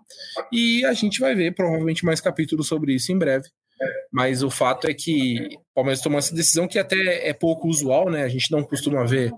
e 0.52 0.86
a 0.86 0.94
gente 0.94 1.20
vai 1.20 1.34
ver 1.34 1.56
provavelmente 1.56 2.06
mais 2.06 2.22
capítulos 2.22 2.68
sobre 2.68 2.94
isso 2.94 3.12
em 3.12 3.18
breve. 3.18 3.48
Mas 4.12 4.44
o 4.44 4.50
fato 4.50 4.88
é 4.88 4.94
que 4.94 5.58
o 5.58 5.74
Palmeiras 5.74 6.02
tomou 6.02 6.20
essa 6.20 6.36
decisão 6.36 6.68
que 6.68 6.78
até 6.78 7.28
é 7.28 7.34
pouco 7.34 7.68
usual, 7.68 8.10
né? 8.10 8.24
A 8.24 8.30
gente 8.30 8.52
não 8.52 8.64
costuma 8.64 9.04
ver 9.04 9.32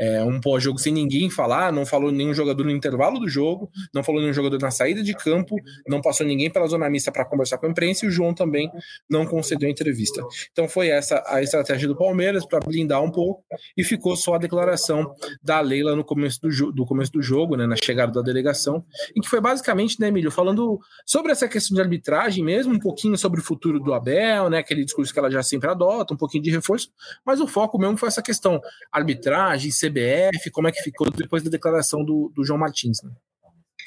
é, 0.00 0.24
um 0.24 0.40
pós-jogo 0.40 0.78
sem 0.78 0.94
ninguém 0.94 1.28
falar, 1.28 1.70
não 1.70 1.84
falou 1.84 2.10
nenhum 2.10 2.32
jogador 2.32 2.64
no 2.64 2.70
intervalo 2.70 3.20
do 3.20 3.28
jogo, 3.28 3.70
não 3.92 4.02
falou 4.02 4.22
nenhum 4.22 4.32
jogador 4.32 4.58
na 4.58 4.70
saída 4.70 5.02
de 5.02 5.14
campo, 5.14 5.56
não 5.86 6.00
passou 6.00 6.26
ninguém 6.26 6.50
pela 6.50 6.66
zona 6.66 6.88
mista 6.88 7.12
para 7.12 7.22
conversar 7.26 7.58
com 7.58 7.66
a 7.66 7.68
imprensa 7.68 8.06
e 8.06 8.08
o 8.08 8.10
João 8.10 8.32
também 8.32 8.70
não 9.10 9.26
concedeu 9.26 9.68
entrevista. 9.68 10.22
Então 10.50 10.66
foi 10.66 10.88
essa 10.88 11.22
a 11.26 11.42
estratégia 11.42 11.86
do 11.86 11.94
Palmeiras 11.94 12.46
para 12.46 12.60
blindar 12.60 13.02
um 13.02 13.10
pouco 13.10 13.44
e 13.76 13.84
ficou 13.84 14.16
só 14.16 14.36
a 14.36 14.38
declaração 14.38 15.14
da 15.42 15.60
Leila 15.60 15.94
no 15.94 16.02
começo 16.02 16.40
do, 16.40 16.72
do 16.72 16.86
começo 16.86 17.12
do 17.12 17.20
jogo, 17.20 17.54
né, 17.54 17.66
na 17.66 17.76
chegada 17.76 18.10
da 18.10 18.22
delegação, 18.22 18.82
em 19.14 19.20
que 19.20 19.28
foi 19.28 19.40
basicamente, 19.40 20.00
né, 20.00 20.08
Emílio, 20.08 20.30
falando 20.30 20.80
sobre 21.04 21.30
essa 21.30 21.46
questão 21.46 21.74
de 21.74 21.82
arbitragem 21.82 22.42
mesmo, 22.42 22.72
um 22.72 22.78
pouquinho 22.78 23.18
sobre 23.18 23.40
o 23.40 23.42
futuro 23.42 23.78
do 23.78 23.92
Abel, 23.92 24.48
né, 24.48 24.58
aquele 24.58 24.82
discurso 24.82 25.12
que 25.12 25.18
ela 25.18 25.30
já 25.30 25.42
sempre 25.42 25.68
adota, 25.68 26.14
um 26.14 26.16
pouquinho 26.16 26.42
de 26.42 26.50
reforço, 26.50 26.90
mas 27.22 27.38
o 27.38 27.46
foco 27.46 27.78
mesmo 27.78 27.98
foi 27.98 28.08
essa 28.08 28.22
questão 28.22 28.58
arbitragem, 28.90 29.70
CBF, 29.90 30.50
como 30.50 30.68
é 30.68 30.72
que 30.72 30.82
ficou 30.82 31.10
depois 31.10 31.42
da 31.42 31.50
declaração 31.50 32.04
do, 32.04 32.32
do 32.34 32.44
João 32.44 32.58
Martins, 32.58 32.98
né? 33.02 33.10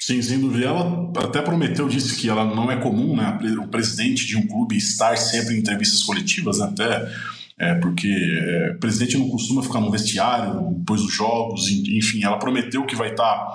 Sim, 0.00 0.20
sem 0.20 0.38
dúvida. 0.38 0.66
Ela 0.66 1.12
até 1.16 1.40
prometeu, 1.40 1.88
disse 1.88 2.16
que 2.16 2.28
ela 2.28 2.44
não 2.44 2.70
é 2.70 2.76
comum, 2.76 3.16
né? 3.16 3.38
O 3.62 3.68
presidente 3.68 4.26
de 4.26 4.36
um 4.36 4.46
clube 4.46 4.76
estar 4.76 5.16
sempre 5.16 5.54
em 5.54 5.60
entrevistas 5.60 6.02
coletivas, 6.02 6.58
né? 6.58 6.66
até 6.66 7.10
é, 7.58 7.74
porque 7.76 8.08
é, 8.08 8.72
o 8.72 8.78
presidente 8.80 9.16
não 9.16 9.28
costuma 9.30 9.62
ficar 9.62 9.80
no 9.80 9.90
vestiário 9.90 10.74
depois 10.76 11.00
dos 11.00 11.14
jogos, 11.14 11.70
enfim, 11.70 12.24
ela 12.24 12.38
prometeu 12.38 12.84
que 12.84 12.96
vai 12.96 13.10
estar 13.10 13.46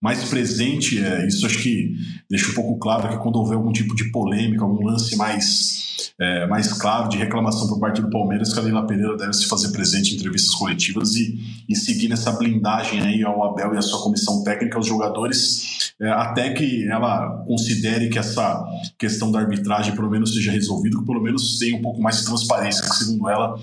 mais 0.00 0.24
presente. 0.24 1.02
É, 1.02 1.26
isso 1.26 1.44
acho 1.44 1.60
que 1.60 1.94
deixa 2.30 2.50
um 2.50 2.54
pouco 2.54 2.78
claro 2.78 3.08
que 3.08 3.22
quando 3.22 3.36
houver 3.36 3.56
algum 3.56 3.72
tipo 3.72 3.94
de 3.94 4.10
polêmica, 4.12 4.62
algum 4.62 4.86
lance 4.86 5.16
mais 5.16 5.87
é, 6.18 6.46
mais 6.46 6.72
claro 6.72 7.08
de 7.08 7.16
reclamação 7.16 7.68
por 7.68 7.78
parte 7.78 8.00
do 8.00 8.10
Palmeiras 8.10 8.52
que 8.52 8.58
a 8.58 8.62
Leila 8.62 8.86
Pereira 8.86 9.16
deve 9.16 9.32
se 9.32 9.46
fazer 9.46 9.70
presente 9.72 10.12
em 10.12 10.16
entrevistas 10.16 10.54
coletivas 10.54 11.14
e, 11.14 11.38
e 11.68 11.76
seguir 11.76 12.08
nessa 12.08 12.32
blindagem 12.32 13.00
aí 13.00 13.22
ao 13.22 13.42
Abel 13.42 13.74
e 13.74 13.78
à 13.78 13.82
sua 13.82 14.02
comissão 14.02 14.42
técnica, 14.42 14.76
aos 14.76 14.86
jogadores, 14.86 15.92
é, 16.00 16.08
até 16.10 16.52
que 16.52 16.88
ela 16.88 17.44
considere 17.46 18.08
que 18.08 18.18
essa 18.18 18.64
questão 18.98 19.30
da 19.30 19.40
arbitragem 19.40 19.94
pelo 19.94 20.10
menos 20.10 20.34
seja 20.34 20.50
resolvida, 20.50 20.98
que 20.98 21.04
pelo 21.04 21.22
menos 21.22 21.58
tenha 21.58 21.76
um 21.76 21.82
pouco 21.82 22.00
mais 22.00 22.18
de 22.18 22.24
transparência, 22.24 22.82
que 22.82 22.96
segundo 22.96 23.28
ela 23.28 23.58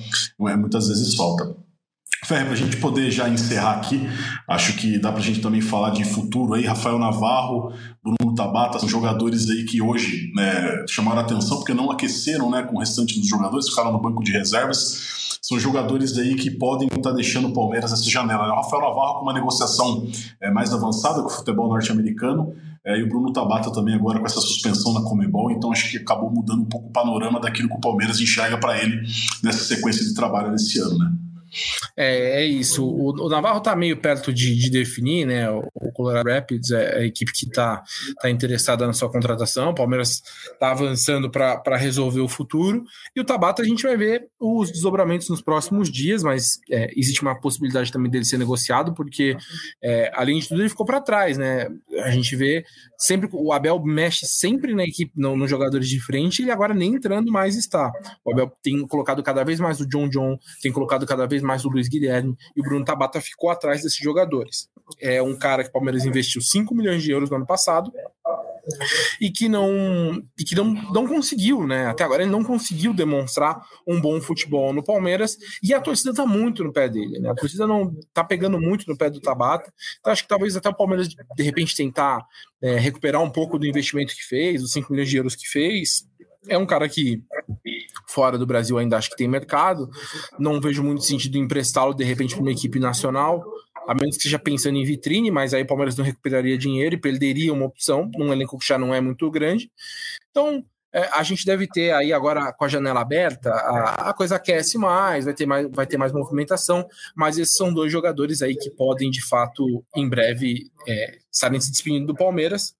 é, 0.47 0.55
muitas 0.55 0.87
vezes 0.87 1.15
falta. 1.15 1.64
Ferre, 2.25 2.45
para 2.45 2.53
a 2.53 2.57
gente 2.57 2.77
poder 2.77 3.11
já 3.11 3.29
encerrar 3.29 3.73
aqui, 3.73 4.01
acho 4.47 4.75
que 4.75 4.97
dá 4.97 5.11
para 5.11 5.21
a 5.21 5.23
gente 5.23 5.41
também 5.41 5.61
falar 5.61 5.91
de 5.91 6.03
futuro 6.03 6.55
aí. 6.55 6.65
Rafael 6.65 6.97
Navarro, 6.97 7.71
Bruno 8.03 8.33
Tabata, 8.33 8.79
são 8.79 8.89
jogadores 8.89 9.47
aí 9.49 9.63
que 9.63 9.79
hoje 9.79 10.31
né, 10.35 10.85
chamaram 10.89 11.21
atenção 11.21 11.57
porque 11.57 11.73
não 11.73 11.91
aqueceram 11.91 12.49
né, 12.49 12.63
com 12.63 12.77
o 12.77 12.79
restante 12.79 13.19
dos 13.19 13.29
jogadores, 13.29 13.69
ficaram 13.69 13.91
no 13.91 14.01
banco 14.01 14.23
de 14.23 14.31
reservas. 14.31 15.37
São 15.39 15.59
jogadores 15.59 16.17
aí 16.17 16.33
que 16.33 16.49
podem 16.49 16.87
estar 16.87 17.11
tá 17.11 17.11
deixando 17.11 17.49
o 17.49 17.53
Palmeiras 17.53 17.93
essa 17.93 18.09
janela. 18.09 18.51
O 18.51 18.55
Rafael 18.55 18.81
Navarro 18.81 19.19
com 19.19 19.21
uma 19.21 19.33
negociação 19.33 20.07
é, 20.41 20.49
mais 20.49 20.73
avançada 20.73 21.21
com 21.21 21.27
o 21.27 21.31
futebol 21.31 21.67
norte-americano. 21.69 22.55
É, 22.83 22.97
e 22.99 23.03
o 23.03 23.09
Bruno 23.09 23.31
Tabata 23.31 23.71
também 23.71 23.93
agora 23.93 24.19
com 24.19 24.25
essa 24.25 24.41
suspensão 24.41 24.93
na 24.93 25.01
Comebol, 25.01 25.51
então 25.51 25.71
acho 25.71 25.89
que 25.89 25.97
acabou 25.97 26.31
mudando 26.31 26.61
um 26.61 26.65
pouco 26.65 26.87
o 26.87 26.91
panorama 26.91 27.39
daquilo 27.39 27.67
que 27.67 27.75
o 27.75 27.79
Palmeiras 27.79 28.19
enxerga 28.19 28.59
para 28.59 28.79
ele 28.79 29.01
nessa 29.43 29.63
sequência 29.63 30.05
de 30.05 30.13
trabalho 30.13 30.51
nesse 30.51 30.79
ano, 30.79 30.99
né? 30.99 31.11
É, 31.95 32.41
é 32.41 32.45
isso. 32.45 32.85
O, 32.85 33.25
o 33.25 33.29
Navarro 33.29 33.59
está 33.59 33.75
meio 33.75 33.97
perto 33.97 34.33
de, 34.33 34.55
de, 34.55 34.69
definir, 34.69 35.25
né? 35.25 35.49
O, 35.49 35.91
Colorado 35.93 36.29
Rapids 36.29 36.71
é 36.71 36.97
a 36.99 37.05
equipe 37.05 37.31
que 37.31 37.45
está 37.45 37.81
tá 38.21 38.29
interessada 38.29 38.85
na 38.85 38.93
sua 38.93 39.09
contratação. 39.09 39.69
O 39.69 39.75
Palmeiras 39.75 40.21
está 40.51 40.71
avançando 40.71 41.29
para 41.29 41.77
resolver 41.77 42.21
o 42.21 42.27
futuro. 42.27 42.83
E 43.15 43.21
o 43.21 43.25
Tabata 43.25 43.61
a 43.61 43.65
gente 43.65 43.83
vai 43.83 43.95
ver 43.95 44.27
os 44.39 44.71
desdobramentos 44.71 45.29
nos 45.29 45.41
próximos 45.41 45.91
dias, 45.91 46.23
mas 46.23 46.59
é, 46.69 46.91
existe 46.95 47.21
uma 47.21 47.39
possibilidade 47.39 47.91
também 47.91 48.11
dele 48.11 48.25
ser 48.25 48.37
negociado, 48.37 48.93
porque 48.93 49.37
é, 49.81 50.11
além 50.13 50.39
de 50.39 50.47
tudo 50.47 50.61
ele 50.61 50.69
ficou 50.69 50.85
para 50.85 51.01
trás, 51.01 51.37
né? 51.37 51.67
A 52.03 52.11
gente 52.11 52.35
vê 52.35 52.65
sempre 52.97 53.29
o 53.31 53.51
Abel 53.51 53.81
mexe 53.83 54.25
sempre 54.25 54.73
na 54.73 54.83
equipe, 54.83 55.11
no, 55.15 55.35
nos 55.35 55.49
jogadores 55.49 55.87
de 55.87 55.99
frente, 55.99 56.43
e 56.43 56.51
agora 56.51 56.73
nem 56.73 56.95
entrando 56.95 57.31
mais 57.31 57.55
está. 57.55 57.91
O 58.23 58.31
Abel 58.31 58.51
tem 58.61 58.85
colocado 58.87 59.21
cada 59.23 59.43
vez 59.43 59.59
mais 59.59 59.79
o 59.79 59.87
John 59.87 60.09
John, 60.09 60.37
tem 60.61 60.71
colocado 60.71 61.05
cada 61.05 61.25
vez 61.25 61.41
mais 61.41 61.65
o 61.65 61.69
Luiz 61.69 61.87
Guilherme, 61.87 62.35
e 62.55 62.61
o 62.61 62.63
Bruno 62.63 62.85
Tabata 62.85 63.21
ficou 63.21 63.49
atrás 63.49 63.81
desses 63.81 63.99
jogadores. 63.99 64.69
É 65.01 65.21
um 65.21 65.35
cara 65.37 65.63
que 65.63 65.69
o 65.69 65.73
Palmeiras 65.73 66.05
investiu 66.05 66.41
5 66.41 66.75
milhões 66.75 67.01
de 67.01 67.11
euros 67.11 67.29
no 67.29 67.37
ano 67.37 67.45
passado, 67.45 67.91
e 69.19 69.29
que 69.29 69.47
não 69.47 70.21
e 70.37 70.43
que 70.43 70.55
não, 70.55 70.73
não 70.73 71.07
conseguiu, 71.07 71.65
né? 71.65 71.87
Até 71.87 72.03
agora 72.03 72.23
ele 72.23 72.31
não 72.31 72.43
conseguiu 72.43 72.93
demonstrar 72.93 73.61
um 73.87 73.99
bom 73.99 74.19
futebol 74.21 74.73
no 74.73 74.83
Palmeiras 74.83 75.37
e 75.61 75.73
a 75.73 75.81
torcida 75.81 76.13
tá 76.13 76.25
muito 76.25 76.63
no 76.63 76.73
pé 76.73 76.89
dele, 76.89 77.19
né? 77.19 77.29
A 77.29 77.35
torcida 77.35 77.67
não 77.67 77.95
tá 78.13 78.23
pegando 78.23 78.59
muito 78.59 78.87
no 78.87 78.97
pé 78.97 79.09
do 79.09 79.21
Tabata. 79.21 79.71
Então 79.99 80.11
acho 80.11 80.23
que 80.23 80.29
talvez 80.29 80.55
até 80.55 80.69
o 80.69 80.75
Palmeiras 80.75 81.07
de 81.07 81.43
repente 81.43 81.75
tentar 81.75 82.25
é, 82.61 82.77
recuperar 82.77 83.21
um 83.21 83.29
pouco 83.29 83.59
do 83.59 83.67
investimento 83.67 84.15
que 84.15 84.23
fez, 84.23 84.63
os 84.63 84.71
5 84.71 84.91
milhões 84.91 85.09
de 85.09 85.17
euros 85.17 85.35
que 85.35 85.47
fez. 85.47 86.07
É 86.47 86.57
um 86.57 86.65
cara 86.65 86.87
que 86.87 87.23
fora 88.07 88.37
do 88.37 88.45
Brasil 88.45 88.77
ainda 88.77 88.97
acho 88.97 89.09
que 89.09 89.17
tem 89.17 89.27
mercado. 89.27 89.89
Não 90.39 90.61
vejo 90.61 90.83
muito 90.83 91.03
sentido 91.03 91.37
em 91.37 91.41
emprestá-lo 91.41 91.93
de 91.93 92.03
repente 92.03 92.35
para 92.35 92.41
uma 92.41 92.51
equipe 92.51 92.79
nacional, 92.79 93.43
a 93.87 93.93
menos 93.93 94.15
que 94.15 94.21
esteja 94.21 94.39
pensando 94.39 94.77
em 94.77 94.83
vitrine, 94.83 95.29
mas 95.31 95.53
aí 95.53 95.63
o 95.63 95.67
Palmeiras 95.67 95.95
não 95.95 96.05
recuperaria 96.05 96.57
dinheiro 96.57 96.95
e 96.95 96.99
perderia 96.99 97.53
uma 97.53 97.65
opção 97.65 98.09
num 98.15 98.31
elenco 98.31 98.57
que 98.57 98.67
já 98.67 98.77
não 98.77 98.93
é 98.93 99.01
muito 99.01 99.29
grande. 99.29 99.71
Então, 100.31 100.65
é, 100.93 101.09
a 101.11 101.23
gente 101.23 101.45
deve 101.45 101.67
ter 101.67 101.91
aí 101.93 102.13
agora 102.13 102.53
com 102.53 102.63
a 102.63 102.67
janela 102.69 103.01
aberta, 103.01 103.51
a, 103.51 104.09
a, 104.09 104.13
coisa 104.13 104.37
aquece 104.37 104.77
mais, 104.77 105.25
vai 105.25 105.33
ter 105.33 105.45
mais, 105.45 105.69
vai 105.69 105.85
ter 105.85 105.97
mais 105.97 106.13
movimentação, 106.13 106.87
mas 107.13 107.37
esses 107.37 107.55
são 107.55 107.73
dois 107.73 107.91
jogadores 107.91 108.41
aí 108.41 108.55
que 108.55 108.69
podem, 108.69 109.11
de 109.11 109.21
fato, 109.25 109.83
em 109.95 110.07
breve, 110.07 110.71
é, 110.87 111.17
estarem 111.31 111.59
se 111.59 111.69
despedindo 111.69 112.07
do 112.07 112.15
Palmeiras. 112.15 112.75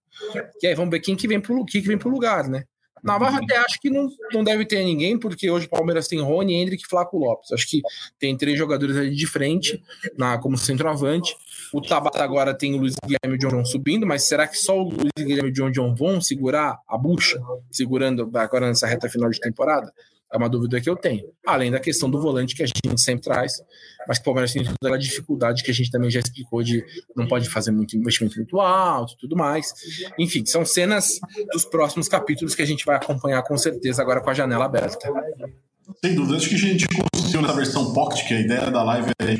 E 0.62 0.68
aí 0.68 0.74
vamos 0.74 0.92
ver 0.92 1.02
quem 1.02 1.16
que 1.16 1.28
vem 1.28 1.42
pro, 1.42 1.66
quem 1.66 1.82
que 1.82 2.08
lugar, 2.08 2.48
né? 2.48 2.64
Navarro 3.06 3.38
até 3.38 3.56
acho 3.58 3.80
que 3.80 3.90
não, 3.90 4.10
não 4.34 4.44
deve 4.44 4.66
ter 4.66 4.84
ninguém, 4.84 5.18
porque 5.18 5.50
hoje 5.50 5.68
o 5.68 5.70
Palmeiras 5.70 6.08
tem 6.08 6.20
Rony, 6.20 6.56
Hendrick 6.56 6.84
e 6.84 6.90
Flaco 6.90 7.20
Lopes. 7.20 7.52
Acho 7.52 7.68
que 7.70 7.82
tem 8.18 8.36
três 8.36 8.58
jogadores 8.58 8.98
ali 8.98 9.16
de 9.16 9.28
frente, 9.28 9.80
na, 10.18 10.40
como 10.40 10.58
centroavante. 10.58 11.38
O 11.72 11.80
Tabata 11.82 12.24
agora 12.24 12.52
tem 12.54 12.74
o 12.74 12.78
Luiz 12.78 12.96
Guilherme 13.06 13.36
e 13.36 13.36
o 13.36 13.38
John 13.38 13.56
John 13.58 13.66
subindo, 13.66 14.08
mas 14.08 14.24
será 14.24 14.48
que 14.48 14.58
só 14.58 14.76
o 14.80 14.90
Luiz 14.90 15.12
Guilherme 15.18 15.50
e 15.50 15.52
o 15.52 15.54
John 15.54 15.72
John 15.72 15.94
vão 15.94 16.20
segurar 16.20 16.80
a 16.88 16.98
bucha, 16.98 17.40
segurando 17.72 18.30
agora 18.34 18.68
nessa 18.68 18.88
reta 18.88 19.08
final 19.08 19.30
de 19.30 19.40
temporada? 19.40 19.94
É 20.34 20.38
uma 20.38 20.50
dúvida 20.50 20.82
que 20.82 20.90
eu 20.90 20.96
tenho. 20.96 21.24
Além 21.46 21.72
da 21.72 21.80
questão 21.80 22.10
do 22.10 22.20
volante 22.20 22.56
que 22.56 22.64
a 22.64 22.66
gente 22.66 23.00
sempre 23.00 23.24
traz, 23.24 23.54
mas 24.08 24.18
que 24.18 24.24
o 24.24 24.26
Palmeiras 24.26 24.52
tem 24.52 24.64
toda 24.64 24.76
aquela 24.82 24.98
dificuldade 24.98 25.64
que 25.64 25.72
a 25.72 25.74
gente 25.74 25.92
também 25.92 26.10
já 26.10 26.20
explicou 26.20 26.62
de 26.64 26.84
não 27.16 27.28
pode 27.28 27.50
fazer 27.50 27.72
muito 27.72 27.96
investimento 27.96 28.36
muito 28.38 28.60
alto 28.60 29.14
e 29.14 29.18
tudo 29.18 29.36
mais. 29.36 29.74
Enfim, 30.18 30.46
são 30.46 30.66
cenas 30.66 31.20
dos 31.52 31.66
próximos 31.66 32.08
capítulos 32.08 32.56
que 32.56 32.62
a 32.62 32.66
gente 32.66 32.86
vai 32.86 32.96
acompanhar 32.96 33.44
com 33.44 33.58
certeza 33.58 34.02
agora 34.02 34.22
com 34.22 34.30
a 34.30 34.34
janela 34.34 34.66
aberta. 34.66 35.10
Sem 36.04 36.16
dúvida, 36.16 36.38
acho 36.38 36.50
que 36.50 36.56
a 36.56 36.60
gente 36.60 36.88
conseguiu 36.88 37.42
nessa 37.42 37.54
versão 37.54 37.94
pocket, 37.94 38.28
que 38.28 38.34
a 38.34 38.40
ideia 38.40 38.72
da 38.72 38.84
live 38.84 39.12
é 39.20 39.36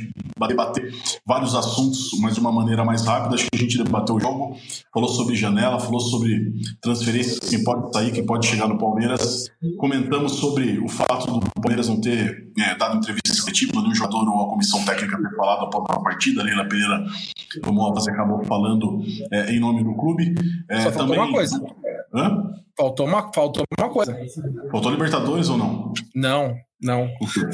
debater 0.48 0.94
vários 1.26 1.56
assuntos, 1.56 2.12
mas 2.20 2.36
de 2.36 2.40
uma 2.40 2.52
maneira 2.52 2.84
mais 2.84 3.06
rápida. 3.06 3.36
Acho 3.36 3.46
que 3.46 3.58
a 3.58 3.60
gente 3.60 3.78
debateu 3.78 4.16
o 4.16 4.20
jogo, 4.20 4.58
falou 4.94 5.10
sobre 5.10 5.36
janela, 5.36 5.80
falou 5.80 6.00
sobre 6.00 6.54
transferências, 6.82 7.40
quem 7.40 7.64
pode 7.64 7.92
sair, 7.94 8.12
quem 8.12 8.26
pode 8.26 8.46
chegar 8.46 8.68
no 8.68 8.78
Palmeiras. 8.78 9.50
Comentamos 9.78 10.34
sobre 10.34 10.80
o 10.80 10.88
fato 10.88 11.40
do 11.40 11.40
Palmeiras 11.52 11.88
não 11.88 12.00
ter 12.00 12.52
é, 12.60 12.76
dado 12.76 12.98
entrevista 12.98 13.42
coletiva, 13.42 13.82
nenhum 13.82 13.96
jogador 13.96 14.28
ou 14.28 14.46
a 14.46 14.50
comissão 14.50 14.84
técnica 14.86 15.18
ter 15.18 15.36
falado 15.36 15.66
após 15.66 15.86
a 15.90 16.02
partida. 16.02 16.42
A 16.42 16.44
Leila 16.44 16.68
Pereira, 16.68 17.06
como 17.64 17.82
o 17.82 17.86
Alves 17.86 18.08
acabou 18.08 18.44
falando 18.44 19.02
é, 19.32 19.52
em 19.52 19.60
nome 19.60 19.84
do 19.84 19.96
clube. 19.96 20.36
É, 20.70 20.82
Só 20.82 20.92
também... 20.92 21.18
uma 21.18 21.32
coisa. 21.32 21.62
Hã? 22.14 22.56
Faltou 22.78 23.08
uma, 23.08 23.32
faltou 23.34 23.64
uma 23.80 23.90
coisa. 23.90 24.18
Faltou 24.70 24.92
Libertadores 24.92 25.48
ou 25.48 25.58
não? 25.58 25.94
Não, 26.14 26.35
Não. 26.36 26.60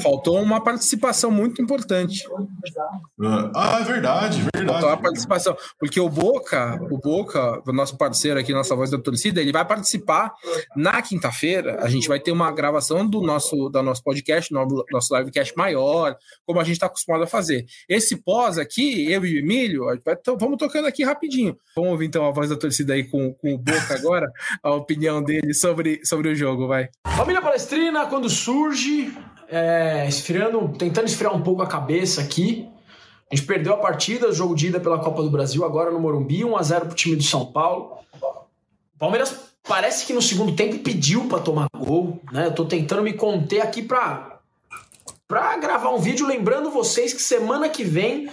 Faltou 0.02 0.40
uma 0.40 0.62
participação 0.62 1.30
muito 1.30 1.62
importante. 1.62 2.22
Ah, 3.54 3.78
é 3.80 3.84
verdade, 3.84 4.42
verdade. 4.54 4.66
Faltou 4.66 4.88
uma 4.88 4.96
participação. 4.96 5.56
Porque 5.78 6.00
o 6.00 6.08
Boca, 6.08 6.78
o 6.90 6.98
Boca, 6.98 7.62
o 7.66 7.72
nosso 7.72 7.96
parceiro 7.96 8.38
aqui, 8.38 8.52
nossa 8.52 8.74
voz 8.74 8.90
da 8.90 8.98
torcida, 8.98 9.40
ele 9.40 9.52
vai 9.52 9.64
participar 9.64 10.32
na 10.76 11.00
quinta-feira. 11.02 11.78
A 11.80 11.88
gente 11.88 12.08
vai 12.08 12.20
ter 12.20 12.32
uma 12.32 12.50
gravação 12.52 13.06
do 13.08 13.20
nosso, 13.20 13.68
do 13.68 13.82
nosso 13.82 14.02
podcast, 14.02 14.52
no 14.52 14.84
nosso 14.90 15.16
livecast 15.16 15.56
maior, 15.56 16.16
como 16.46 16.60
a 16.60 16.64
gente 16.64 16.74
está 16.74 16.86
acostumado 16.86 17.24
a 17.24 17.26
fazer. 17.26 17.66
Esse 17.88 18.16
pós 18.16 18.58
aqui, 18.58 19.10
eu 19.10 19.24
e 19.24 19.36
o 19.36 19.38
Emílio, 19.38 19.84
vamos 20.38 20.58
tocando 20.58 20.86
aqui 20.86 21.04
rapidinho. 21.04 21.56
Vamos 21.74 21.92
ouvir 21.92 22.06
então 22.06 22.26
a 22.26 22.30
voz 22.30 22.48
da 22.48 22.56
torcida 22.56 22.94
aí 22.94 23.04
com, 23.04 23.32
com 23.34 23.54
o 23.54 23.58
Boca 23.58 23.94
agora, 23.94 24.30
a 24.62 24.74
opinião 24.74 25.22
dele 25.22 25.54
sobre, 25.54 26.04
sobre 26.04 26.28
o 26.28 26.34
jogo, 26.34 26.66
vai. 26.66 26.88
Família 27.16 27.40
Palestrina, 27.40 28.06
quando 28.06 28.28
surge, 28.28 29.12
é, 29.52 30.08
esfriando, 30.08 30.66
tentando 30.78 31.06
esfriar 31.06 31.36
um 31.36 31.42
pouco 31.42 31.60
a 31.60 31.66
cabeça 31.66 32.22
aqui. 32.22 32.66
A 33.30 33.36
gente 33.36 33.46
perdeu 33.46 33.74
a 33.74 33.76
partida, 33.76 34.30
o 34.30 34.32
jogo 34.32 34.54
de 34.54 34.68
ida 34.68 34.80
pela 34.80 34.98
Copa 34.98 35.22
do 35.22 35.30
Brasil, 35.30 35.62
agora 35.62 35.90
no 35.90 36.00
Morumbi, 36.00 36.42
1 36.42 36.56
a 36.56 36.62
0 36.62 36.86
pro 36.86 36.94
time 36.94 37.16
do 37.16 37.22
São 37.22 37.44
Paulo. 37.44 37.98
O 38.14 38.98
Palmeiras 38.98 39.36
parece 39.62 40.06
que 40.06 40.14
no 40.14 40.22
segundo 40.22 40.56
tempo 40.56 40.78
pediu 40.78 41.28
para 41.28 41.38
tomar 41.38 41.68
gol, 41.76 42.18
né? 42.32 42.46
Eu 42.46 42.54
tô 42.54 42.64
tentando 42.64 43.02
me 43.02 43.12
conter 43.12 43.60
aqui 43.60 43.82
para 43.82 44.30
para 45.28 45.56
gravar 45.56 45.90
um 45.90 45.98
vídeo 45.98 46.26
lembrando 46.26 46.70
vocês 46.70 47.12
que 47.14 47.22
semana 47.22 47.68
que 47.68 47.84
vem 47.84 48.30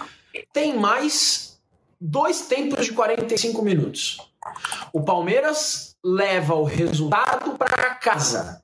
tem 0.52 0.78
mais 0.78 1.58
dois 1.98 2.42
tempos 2.42 2.84
de 2.84 2.92
45 2.92 3.62
minutos. 3.62 4.18
O 4.92 5.02
Palmeiras 5.02 5.96
leva 6.04 6.54
o 6.54 6.64
resultado 6.64 7.56
para 7.56 7.94
casa. 7.94 8.62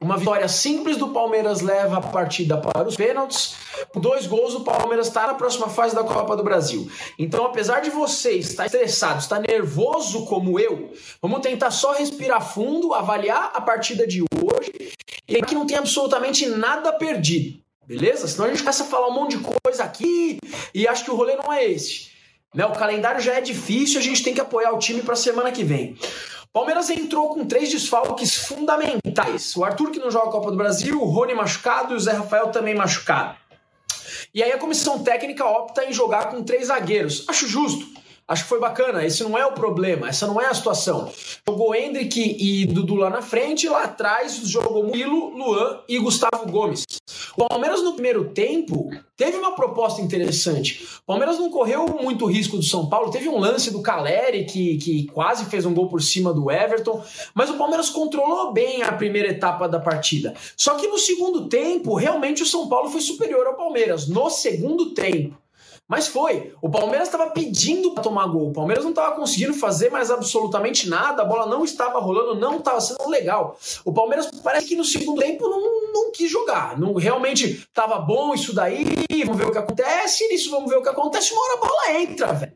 Uma 0.00 0.16
vitória 0.16 0.46
simples 0.48 0.96
do 0.96 1.08
Palmeiras 1.08 1.60
leva 1.60 1.96
a 1.98 2.00
partida 2.00 2.56
para 2.58 2.86
os 2.86 2.96
pênaltis. 2.96 3.56
Dois 3.94 4.26
gols, 4.26 4.54
o 4.54 4.60
Palmeiras 4.60 5.08
está 5.08 5.26
na 5.26 5.34
próxima 5.34 5.68
fase 5.68 5.94
da 5.94 6.04
Copa 6.04 6.36
do 6.36 6.44
Brasil. 6.44 6.90
Então, 7.18 7.46
apesar 7.46 7.80
de 7.80 7.90
você 7.90 8.32
estar 8.32 8.66
estressado, 8.66 9.20
estar 9.20 9.40
nervoso 9.40 10.26
como 10.26 10.60
eu, 10.60 10.92
vamos 11.20 11.40
tentar 11.40 11.70
só 11.70 11.92
respirar 11.92 12.46
fundo, 12.52 12.92
avaliar 12.92 13.52
a 13.54 13.60
partida 13.60 14.06
de 14.06 14.22
hoje 14.22 14.92
e 15.28 15.36
aqui 15.36 15.54
não 15.54 15.66
tem 15.66 15.76
absolutamente 15.76 16.46
nada 16.46 16.92
perdido. 16.92 17.58
Beleza? 17.86 18.26
Senão 18.26 18.46
a 18.46 18.48
gente 18.48 18.60
começa 18.60 18.82
a 18.82 18.86
falar 18.86 19.08
um 19.08 19.14
monte 19.14 19.36
de 19.38 19.44
coisa 19.62 19.84
aqui 19.84 20.38
e 20.74 20.86
acho 20.88 21.04
que 21.04 21.10
o 21.10 21.16
rolê 21.16 21.36
não 21.36 21.52
é 21.52 21.64
esse. 21.64 22.08
Né? 22.54 22.64
O 22.66 22.72
calendário 22.72 23.20
já 23.20 23.34
é 23.34 23.40
difícil, 23.40 24.00
a 24.00 24.02
gente 24.02 24.22
tem 24.22 24.34
que 24.34 24.40
apoiar 24.40 24.72
o 24.72 24.78
time 24.78 25.02
para 25.02 25.14
a 25.14 25.16
semana 25.16 25.52
que 25.52 25.62
vem. 25.62 25.96
Palmeiras 26.56 26.88
entrou 26.88 27.28
com 27.34 27.44
três 27.44 27.68
desfalques 27.68 28.34
fundamentais. 28.34 29.54
O 29.56 29.62
Arthur, 29.62 29.90
que 29.90 29.98
não 29.98 30.10
joga 30.10 30.30
a 30.30 30.32
Copa 30.32 30.50
do 30.50 30.56
Brasil, 30.56 30.98
o 30.98 31.04
Rony 31.04 31.34
machucado 31.34 31.92
e 31.92 31.96
o 31.98 32.00
Zé 32.00 32.12
Rafael 32.12 32.46
também 32.48 32.74
machucado. 32.74 33.36
E 34.32 34.42
aí 34.42 34.50
a 34.50 34.56
comissão 34.56 35.04
técnica 35.04 35.44
opta 35.44 35.84
em 35.84 35.92
jogar 35.92 36.30
com 36.30 36.42
três 36.42 36.68
zagueiros. 36.68 37.26
Acho 37.28 37.46
justo. 37.46 37.86
Acho 38.28 38.42
que 38.42 38.48
foi 38.48 38.58
bacana. 38.58 39.04
Esse 39.04 39.22
não 39.22 39.38
é 39.38 39.46
o 39.46 39.52
problema, 39.52 40.08
essa 40.08 40.26
não 40.26 40.40
é 40.40 40.46
a 40.46 40.54
situação. 40.54 41.10
Jogou 41.48 41.74
Hendrick 41.74 42.20
e 42.20 42.66
Dudu 42.66 42.96
lá 42.96 43.08
na 43.08 43.22
frente, 43.22 43.68
lá 43.68 43.84
atrás 43.84 44.36
jogou 44.48 44.84
Milo, 44.84 45.30
Luan 45.30 45.80
e 45.88 45.96
Gustavo 45.98 46.50
Gomes. 46.50 46.84
O 47.36 47.46
Palmeiras 47.46 47.82
no 47.82 47.92
primeiro 47.92 48.30
tempo 48.30 48.90
teve 49.16 49.36
uma 49.36 49.54
proposta 49.54 50.02
interessante. 50.02 50.84
O 51.02 51.06
Palmeiras 51.06 51.38
não 51.38 51.50
correu 51.50 51.86
muito 51.86 52.26
risco 52.26 52.56
do 52.56 52.64
São 52.64 52.88
Paulo. 52.88 53.12
Teve 53.12 53.28
um 53.28 53.38
lance 53.38 53.70
do 53.70 53.80
Caleri 53.80 54.44
que, 54.44 54.76
que 54.78 55.06
quase 55.06 55.44
fez 55.44 55.64
um 55.64 55.72
gol 55.72 55.88
por 55.88 56.02
cima 56.02 56.32
do 56.32 56.50
Everton, 56.50 57.02
mas 57.32 57.48
o 57.48 57.56
Palmeiras 57.56 57.90
controlou 57.90 58.52
bem 58.52 58.82
a 58.82 58.90
primeira 58.92 59.28
etapa 59.28 59.68
da 59.68 59.78
partida. 59.78 60.34
Só 60.56 60.74
que 60.74 60.88
no 60.88 60.98
segundo 60.98 61.48
tempo, 61.48 61.94
realmente 61.94 62.42
o 62.42 62.46
São 62.46 62.68
Paulo 62.68 62.90
foi 62.90 63.00
superior 63.00 63.46
ao 63.46 63.54
Palmeiras. 63.54 64.08
No 64.08 64.28
segundo 64.30 64.92
tempo. 64.94 65.36
Mas 65.88 66.08
foi. 66.08 66.52
O 66.60 66.68
Palmeiras 66.68 67.06
estava 67.06 67.30
pedindo 67.30 67.92
para 67.92 68.02
tomar 68.02 68.26
gol. 68.26 68.48
O 68.48 68.52
Palmeiras 68.52 68.82
não 68.82 68.90
estava 68.90 69.14
conseguindo 69.14 69.54
fazer 69.54 69.88
mais 69.88 70.10
absolutamente 70.10 70.88
nada. 70.88 71.22
A 71.22 71.24
bola 71.24 71.46
não 71.46 71.64
estava 71.64 72.00
rolando, 72.00 72.34
não 72.40 72.56
estava 72.58 72.80
sendo 72.80 73.08
legal. 73.08 73.56
O 73.84 73.92
Palmeiras 73.92 74.28
parece 74.42 74.66
que 74.66 74.76
no 74.76 74.84
segundo 74.84 75.20
tempo 75.20 75.48
não, 75.48 75.92
não 75.92 76.12
quis 76.12 76.30
jogar. 76.30 76.76
Não 76.78 76.92
realmente 76.94 77.44
estava 77.68 78.00
bom 78.00 78.34
isso 78.34 78.52
daí. 78.52 78.84
Vamos 79.24 79.38
ver 79.38 79.46
o 79.46 79.52
que 79.52 79.58
acontece. 79.58 80.24
Isso 80.34 80.50
vamos 80.50 80.68
ver 80.68 80.76
o 80.76 80.82
que 80.82 80.88
acontece. 80.88 81.32
Uma 81.32 81.42
hora 81.42 81.54
a 81.54 81.56
bola 81.58 82.00
entra, 82.00 82.32
velho. 82.32 82.52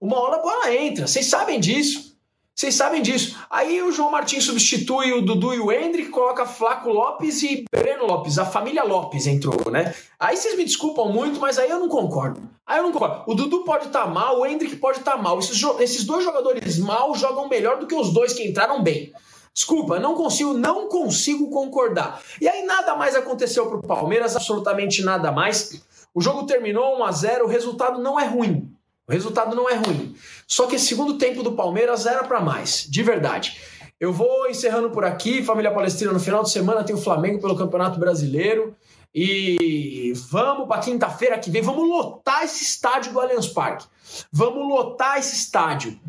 Uma 0.00 0.18
hora 0.18 0.36
a 0.36 0.42
bola 0.42 0.74
entra. 0.74 1.06
Vocês 1.06 1.26
sabem 1.26 1.60
disso. 1.60 2.11
Vocês 2.54 2.74
sabem 2.74 3.00
disso. 3.00 3.38
Aí 3.48 3.82
o 3.82 3.90
João 3.90 4.10
Martins 4.10 4.44
substitui 4.44 5.12
o 5.12 5.22
Dudu 5.22 5.54
e 5.54 5.58
o 5.58 5.72
Hendrick, 5.72 6.10
coloca 6.10 6.44
Flaco 6.44 6.90
Lopes 6.90 7.42
e 7.42 7.64
Breno 7.70 8.06
Lopes. 8.06 8.38
A 8.38 8.44
família 8.44 8.84
Lopes 8.84 9.26
entrou, 9.26 9.70
né? 9.70 9.94
Aí 10.20 10.36
vocês 10.36 10.56
me 10.56 10.64
desculpam 10.64 11.08
muito, 11.08 11.40
mas 11.40 11.58
aí 11.58 11.70
eu 11.70 11.80
não 11.80 11.88
concordo. 11.88 12.42
Aí 12.66 12.78
eu 12.78 12.84
não 12.84 12.92
concordo. 12.92 13.24
O 13.26 13.34
Dudu 13.34 13.64
pode 13.64 13.86
estar 13.86 14.04
tá 14.04 14.06
mal, 14.06 14.38
o 14.38 14.46
Hendrick 14.46 14.76
pode 14.76 14.98
estar 14.98 15.12
tá 15.12 15.18
mal. 15.18 15.38
Esses, 15.38 15.60
esses 15.80 16.04
dois 16.04 16.22
jogadores 16.22 16.78
mal 16.78 17.14
jogam 17.14 17.48
melhor 17.48 17.78
do 17.78 17.86
que 17.86 17.94
os 17.94 18.12
dois 18.12 18.34
que 18.34 18.46
entraram 18.46 18.82
bem. 18.82 19.12
Desculpa, 19.54 19.98
não 19.98 20.14
consigo, 20.14 20.52
não 20.54 20.88
consigo 20.88 21.50
concordar. 21.50 22.22
E 22.40 22.48
aí 22.48 22.64
nada 22.64 22.94
mais 22.94 23.14
aconteceu 23.14 23.66
para 23.66 23.78
o 23.78 23.82
Palmeiras, 23.82 24.36
absolutamente 24.36 25.02
nada 25.02 25.32
mais. 25.32 25.82
O 26.14 26.20
jogo 26.20 26.44
terminou 26.44 26.98
1 26.98 27.04
a 27.04 27.12
0, 27.12 27.44
o 27.44 27.48
resultado 27.48 28.00
não 28.00 28.20
é 28.20 28.26
ruim. 28.26 28.71
O 29.12 29.14
resultado 29.14 29.54
não 29.54 29.68
é 29.68 29.74
ruim. 29.74 30.16
Só 30.48 30.66
que 30.66 30.76
esse 30.76 30.86
segundo 30.86 31.18
tempo 31.18 31.42
do 31.42 31.52
Palmeiras 31.52 32.06
era 32.06 32.24
para 32.24 32.40
mais, 32.40 32.86
de 32.88 33.02
verdade. 33.02 33.60
Eu 34.00 34.10
vou 34.10 34.48
encerrando 34.48 34.88
por 34.88 35.04
aqui, 35.04 35.44
família 35.44 35.70
Palestrina. 35.70 36.14
No 36.14 36.18
final 36.18 36.42
de 36.42 36.50
semana 36.50 36.82
tem 36.82 36.96
o 36.96 36.98
Flamengo 36.98 37.38
pelo 37.38 37.54
Campeonato 37.54 38.00
Brasileiro. 38.00 38.74
E 39.14 40.14
vamos 40.30 40.66
para 40.66 40.80
quinta-feira 40.80 41.38
que 41.38 41.50
vem, 41.50 41.60
vamos 41.60 41.86
lotar 41.86 42.42
esse 42.42 42.64
estádio 42.64 43.12
do 43.12 43.20
Allianz 43.20 43.46
Parque. 43.48 43.84
Vamos 44.32 44.66
lotar 44.66 45.18
esse 45.18 45.36
estádio 45.36 46.00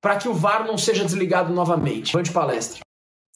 para 0.00 0.16
que 0.16 0.28
o 0.28 0.32
VAR 0.32 0.64
não 0.64 0.78
seja 0.78 1.04
desligado 1.04 1.52
novamente. 1.52 2.12
Vamos 2.12 2.28
de 2.28 2.32
palestra. 2.32 2.87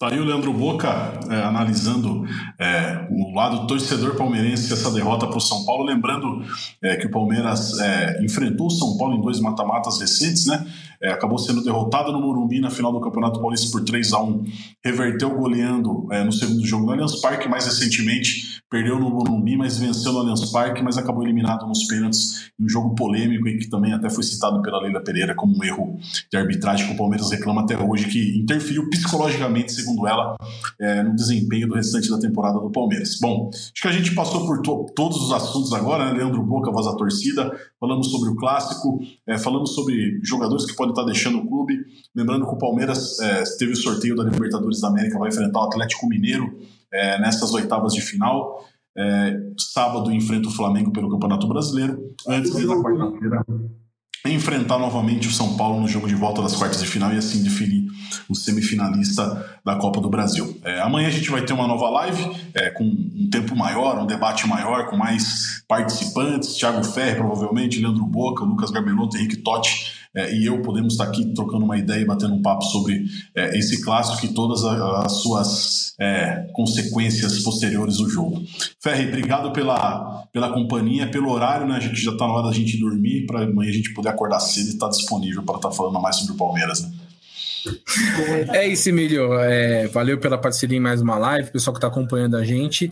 Tá 0.02 0.08
aí 0.08 0.18
o 0.18 0.24
Leandro 0.24 0.52
Boca 0.52 1.12
é, 1.30 1.36
analisando 1.44 2.26
é, 2.58 3.06
o 3.08 3.32
lado 3.36 3.68
torcedor 3.68 4.16
palmeirense 4.16 4.72
essa 4.72 4.90
derrota 4.90 5.28
para 5.28 5.36
o 5.36 5.40
São 5.40 5.64
Paulo, 5.64 5.84
lembrando 5.84 6.44
é, 6.82 6.96
que 6.96 7.06
o 7.06 7.10
Palmeiras 7.12 7.78
é, 7.78 8.20
enfrentou 8.20 8.66
o 8.66 8.70
São 8.70 8.98
Paulo 8.98 9.14
em 9.14 9.20
dois 9.20 9.38
mata-matas 9.38 10.00
recentes, 10.00 10.46
né? 10.46 10.66
É, 11.02 11.10
acabou 11.10 11.38
sendo 11.38 11.62
derrotado 11.62 12.12
no 12.12 12.20
Morumbi 12.20 12.60
na 12.60 12.70
final 12.70 12.92
do 12.92 13.00
Campeonato 13.00 13.40
Paulista 13.40 13.70
por 13.70 13.84
3 13.84 14.12
a 14.12 14.22
1 14.22 14.44
reverteu 14.84 15.30
goleando 15.30 16.06
é, 16.10 16.22
no 16.22 16.32
segundo 16.32 16.64
jogo 16.64 16.86
no 16.86 16.92
Allianz 16.92 17.20
Parque, 17.20 17.48
mais 17.48 17.66
recentemente 17.66 18.62
perdeu 18.72 18.98
no 18.98 19.10
Morumbi, 19.10 19.54
mas 19.54 19.76
venceu 19.76 20.12
no 20.12 20.20
Allianz 20.20 20.50
Parque, 20.50 20.82
mas 20.82 20.96
acabou 20.96 21.22
eliminado 21.22 21.66
nos 21.66 21.84
pênaltis 21.86 22.50
em 22.58 22.64
um 22.64 22.68
jogo 22.68 22.94
polêmico 22.94 23.46
e 23.46 23.58
que 23.58 23.68
também 23.68 23.92
até 23.92 24.08
foi 24.08 24.22
citado 24.22 24.62
pela 24.62 24.80
Leila 24.80 25.04
Pereira 25.04 25.34
como 25.34 25.54
um 25.54 25.62
erro 25.62 25.98
de 26.30 26.38
arbitragem 26.38 26.86
que 26.86 26.94
o 26.94 26.96
Palmeiras 26.96 27.30
reclama 27.30 27.60
até 27.60 27.78
hoje, 27.78 28.06
que 28.06 28.38
interferiu 28.38 28.88
psicologicamente, 28.88 29.72
segundo 29.72 30.06
ela, 30.06 30.36
é, 30.80 31.02
no 31.02 31.14
desempenho 31.14 31.68
do 31.68 31.74
restante 31.74 32.08
da 32.08 32.18
temporada 32.18 32.58
do 32.60 32.70
Palmeiras. 32.70 33.18
Bom, 33.20 33.50
acho 33.52 33.82
que 33.82 33.88
a 33.88 33.92
gente 33.92 34.14
passou 34.14 34.46
por 34.46 34.62
to 34.62 34.86
todos 34.96 35.18
os 35.18 35.32
assuntos 35.32 35.72
agora, 35.74 36.06
né? 36.06 36.12
Leandro 36.12 36.42
Boca, 36.42 36.70
voz 36.70 36.86
da 36.86 36.96
torcida, 36.96 37.52
falamos 37.78 38.10
sobre 38.10 38.30
o 38.30 38.36
clássico, 38.36 39.00
é, 39.26 39.36
falamos 39.36 39.74
sobre 39.74 40.18
jogadores 40.22 40.64
que 40.64 40.74
podem 40.74 40.91
estar 40.92 41.04
deixando 41.04 41.38
o 41.38 41.46
clube. 41.46 41.78
Lembrando 42.14 42.46
que 42.46 42.54
o 42.54 42.58
Palmeiras 42.58 43.18
é, 43.20 43.42
teve 43.58 43.72
o 43.72 43.76
sorteio 43.76 44.16
da 44.16 44.24
Libertadores 44.24 44.80
da 44.80 44.88
América, 44.88 45.18
vai 45.18 45.28
enfrentar 45.28 45.60
o 45.60 45.64
Atlético 45.64 46.06
Mineiro 46.06 46.58
é, 46.92 47.20
nessas 47.20 47.52
oitavas 47.52 47.92
de 47.92 48.00
final. 48.00 48.64
É, 48.96 49.40
sábado 49.58 50.12
enfrenta 50.12 50.48
o 50.48 50.52
Flamengo 50.52 50.92
pelo 50.92 51.10
Campeonato 51.10 51.48
Brasileiro. 51.48 52.14
Antes 52.26 52.54
de 52.54 52.66
na 52.66 52.76
quarta-feira 52.76 53.44
enfrentar 54.30 54.78
novamente 54.78 55.26
o 55.26 55.32
São 55.32 55.56
Paulo 55.56 55.80
no 55.80 55.88
jogo 55.88 56.06
de 56.06 56.14
volta 56.14 56.42
das 56.42 56.54
quartas 56.54 56.80
de 56.80 56.86
final 56.86 57.12
e 57.12 57.16
assim 57.16 57.42
definir 57.42 57.86
o 58.28 58.34
semifinalista 58.34 59.60
da 59.64 59.76
Copa 59.76 60.00
do 60.00 60.08
Brasil. 60.08 60.56
É, 60.62 60.80
amanhã 60.80 61.08
a 61.08 61.10
gente 61.10 61.30
vai 61.30 61.44
ter 61.44 61.52
uma 61.52 61.66
nova 61.66 61.88
live 61.90 62.30
é, 62.54 62.70
com 62.70 62.84
um 62.84 63.28
tempo 63.30 63.56
maior, 63.56 63.98
um 63.98 64.06
debate 64.06 64.46
maior, 64.46 64.86
com 64.86 64.96
mais 64.96 65.64
participantes, 65.66 66.54
Thiago 66.54 66.84
Ferre 66.84 67.16
provavelmente, 67.16 67.80
Leandro 67.80 68.04
Boca, 68.06 68.44
Lucas 68.44 68.70
Garbelotto, 68.70 69.16
Henrique 69.16 69.38
Totti 69.38 70.01
é, 70.14 70.34
e 70.34 70.46
eu 70.46 70.60
podemos 70.62 70.94
estar 70.94 71.04
aqui 71.04 71.32
trocando 71.34 71.64
uma 71.64 71.78
ideia 71.78 72.00
e 72.00 72.04
batendo 72.04 72.34
um 72.34 72.42
papo 72.42 72.64
sobre 72.64 73.04
é, 73.34 73.58
esse 73.58 73.82
clássico 73.82 74.26
e 74.26 74.34
todas 74.34 74.64
as 74.64 75.12
suas 75.22 75.94
é, 75.98 76.48
consequências 76.52 77.38
posteriores 77.40 77.96
do 77.96 78.08
jogo. 78.08 78.42
Ferri, 78.80 79.08
obrigado 79.08 79.52
pela, 79.52 80.24
pela 80.32 80.52
companhia, 80.52 81.10
pelo 81.10 81.30
horário, 81.30 81.66
né? 81.66 81.76
A 81.76 81.80
gente 81.80 82.00
já 82.00 82.12
está 82.12 82.26
na 82.26 82.32
hora 82.34 82.48
da 82.48 82.54
gente 82.54 82.78
dormir, 82.78 83.26
para 83.26 83.44
amanhã 83.44 83.70
a 83.70 83.74
gente 83.74 83.94
poder 83.94 84.10
acordar 84.10 84.40
cedo 84.40 84.66
e 84.66 84.70
estar 84.70 84.86
tá 84.86 84.92
disponível 84.92 85.42
para 85.42 85.56
estar 85.56 85.70
tá 85.70 85.74
falando 85.74 86.00
mais 86.00 86.16
sobre 86.16 86.32
o 86.34 86.36
Palmeiras. 86.36 86.82
Né? 86.82 86.90
É 88.52 88.66
isso, 88.66 88.88
Emílio. 88.88 89.34
É, 89.34 89.86
valeu 89.88 90.18
pela 90.18 90.38
parceria 90.38 90.76
em 90.76 90.80
mais 90.80 91.00
uma 91.00 91.18
live, 91.18 91.50
pessoal 91.50 91.74
que 91.74 91.78
está 91.78 91.88
acompanhando 91.88 92.36
a 92.36 92.44
gente. 92.44 92.90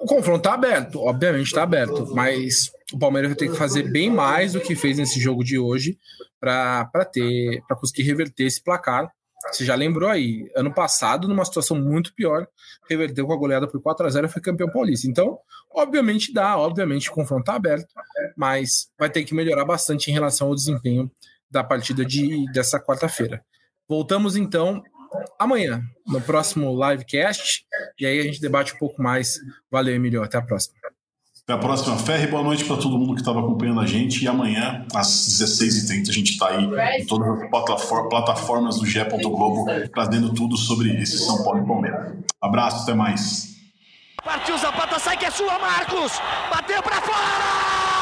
O 0.00 0.06
confronto 0.06 0.38
está 0.38 0.54
aberto, 0.54 1.00
obviamente 1.00 1.46
está 1.46 1.62
aberto, 1.62 2.06
mas 2.14 2.70
o 2.92 2.98
Palmeiras 2.98 3.30
vai 3.30 3.36
ter 3.36 3.50
que 3.50 3.56
fazer 3.56 3.84
bem 3.90 4.10
mais 4.10 4.52
do 4.52 4.60
que 4.60 4.76
fez 4.76 4.98
nesse 4.98 5.18
jogo 5.18 5.42
de 5.42 5.58
hoje 5.58 5.98
para 6.38 7.04
ter 7.10 7.62
para 7.66 7.76
conseguir 7.76 8.02
reverter 8.02 8.44
esse 8.44 8.62
placar. 8.62 9.10
Você 9.50 9.64
já 9.64 9.74
lembrou 9.74 10.08
aí, 10.08 10.50
ano 10.56 10.72
passado, 10.72 11.28
numa 11.28 11.44
situação 11.44 11.78
muito 11.78 12.14
pior, 12.14 12.46
reverteu 12.88 13.26
com 13.26 13.32
a 13.32 13.36
goleada 13.36 13.68
por 13.68 13.80
4 13.80 14.06
a 14.06 14.10
0 14.10 14.26
e 14.26 14.30
foi 14.30 14.40
campeão 14.40 14.70
paulista. 14.70 15.06
Então, 15.06 15.38
obviamente 15.70 16.32
dá, 16.32 16.56
obviamente 16.56 17.10
o 17.10 17.12
confronto 17.12 17.44
tá 17.44 17.54
aberto, 17.54 17.88
mas 18.36 18.88
vai 18.98 19.10
ter 19.10 19.22
que 19.22 19.34
melhorar 19.34 19.64
bastante 19.64 20.10
em 20.10 20.14
relação 20.14 20.48
ao 20.48 20.54
desempenho 20.54 21.10
da 21.50 21.62
partida 21.62 22.04
de, 22.04 22.50
dessa 22.52 22.80
quarta-feira. 22.80 23.44
Voltamos 23.88 24.36
então 24.36 24.82
amanhã, 25.38 25.82
no 26.06 26.20
próximo 26.20 26.72
livecast, 26.72 27.64
e 27.98 28.06
aí 28.06 28.18
a 28.18 28.22
gente 28.22 28.40
debate 28.40 28.74
um 28.74 28.78
pouco 28.78 29.02
mais. 29.02 29.38
Valeu, 29.70 29.94
Emílio. 29.94 30.22
Até 30.22 30.38
a 30.38 30.42
próxima. 30.42 30.74
Até 31.42 31.52
a 31.52 31.58
próxima, 31.58 31.98
Ferre. 31.98 32.26
Boa 32.26 32.42
noite 32.42 32.64
para 32.64 32.76
todo 32.76 32.98
mundo 32.98 33.14
que 33.14 33.20
estava 33.20 33.40
acompanhando 33.40 33.80
a 33.80 33.86
gente. 33.86 34.24
E 34.24 34.28
amanhã, 34.28 34.86
às 34.94 35.08
16h30, 35.08 36.08
a 36.08 36.12
gente 36.12 36.32
está 36.32 36.48
aí 36.48 36.64
em 37.00 37.06
todas 37.06 37.28
as 37.28 38.08
plataformas 38.08 38.78
do 38.78 38.86
GE. 38.86 39.04
Globo, 39.22 39.66
trazendo 39.92 40.32
tudo 40.32 40.56
sobre 40.56 40.90
esse 41.02 41.18
São 41.18 41.44
Paulo 41.44 41.62
e 41.62 41.66
Palmeiras. 41.66 42.14
Abraço, 42.40 42.84
até 42.84 42.94
mais. 42.94 43.54
Partiu 44.24 44.56
Zapata, 44.56 44.98
sai 44.98 45.18
que 45.18 45.26
é 45.26 45.30
sua, 45.30 45.58
Marcos! 45.58 46.12
Bateu 46.50 46.82
para 46.82 47.02
fora! 47.02 47.93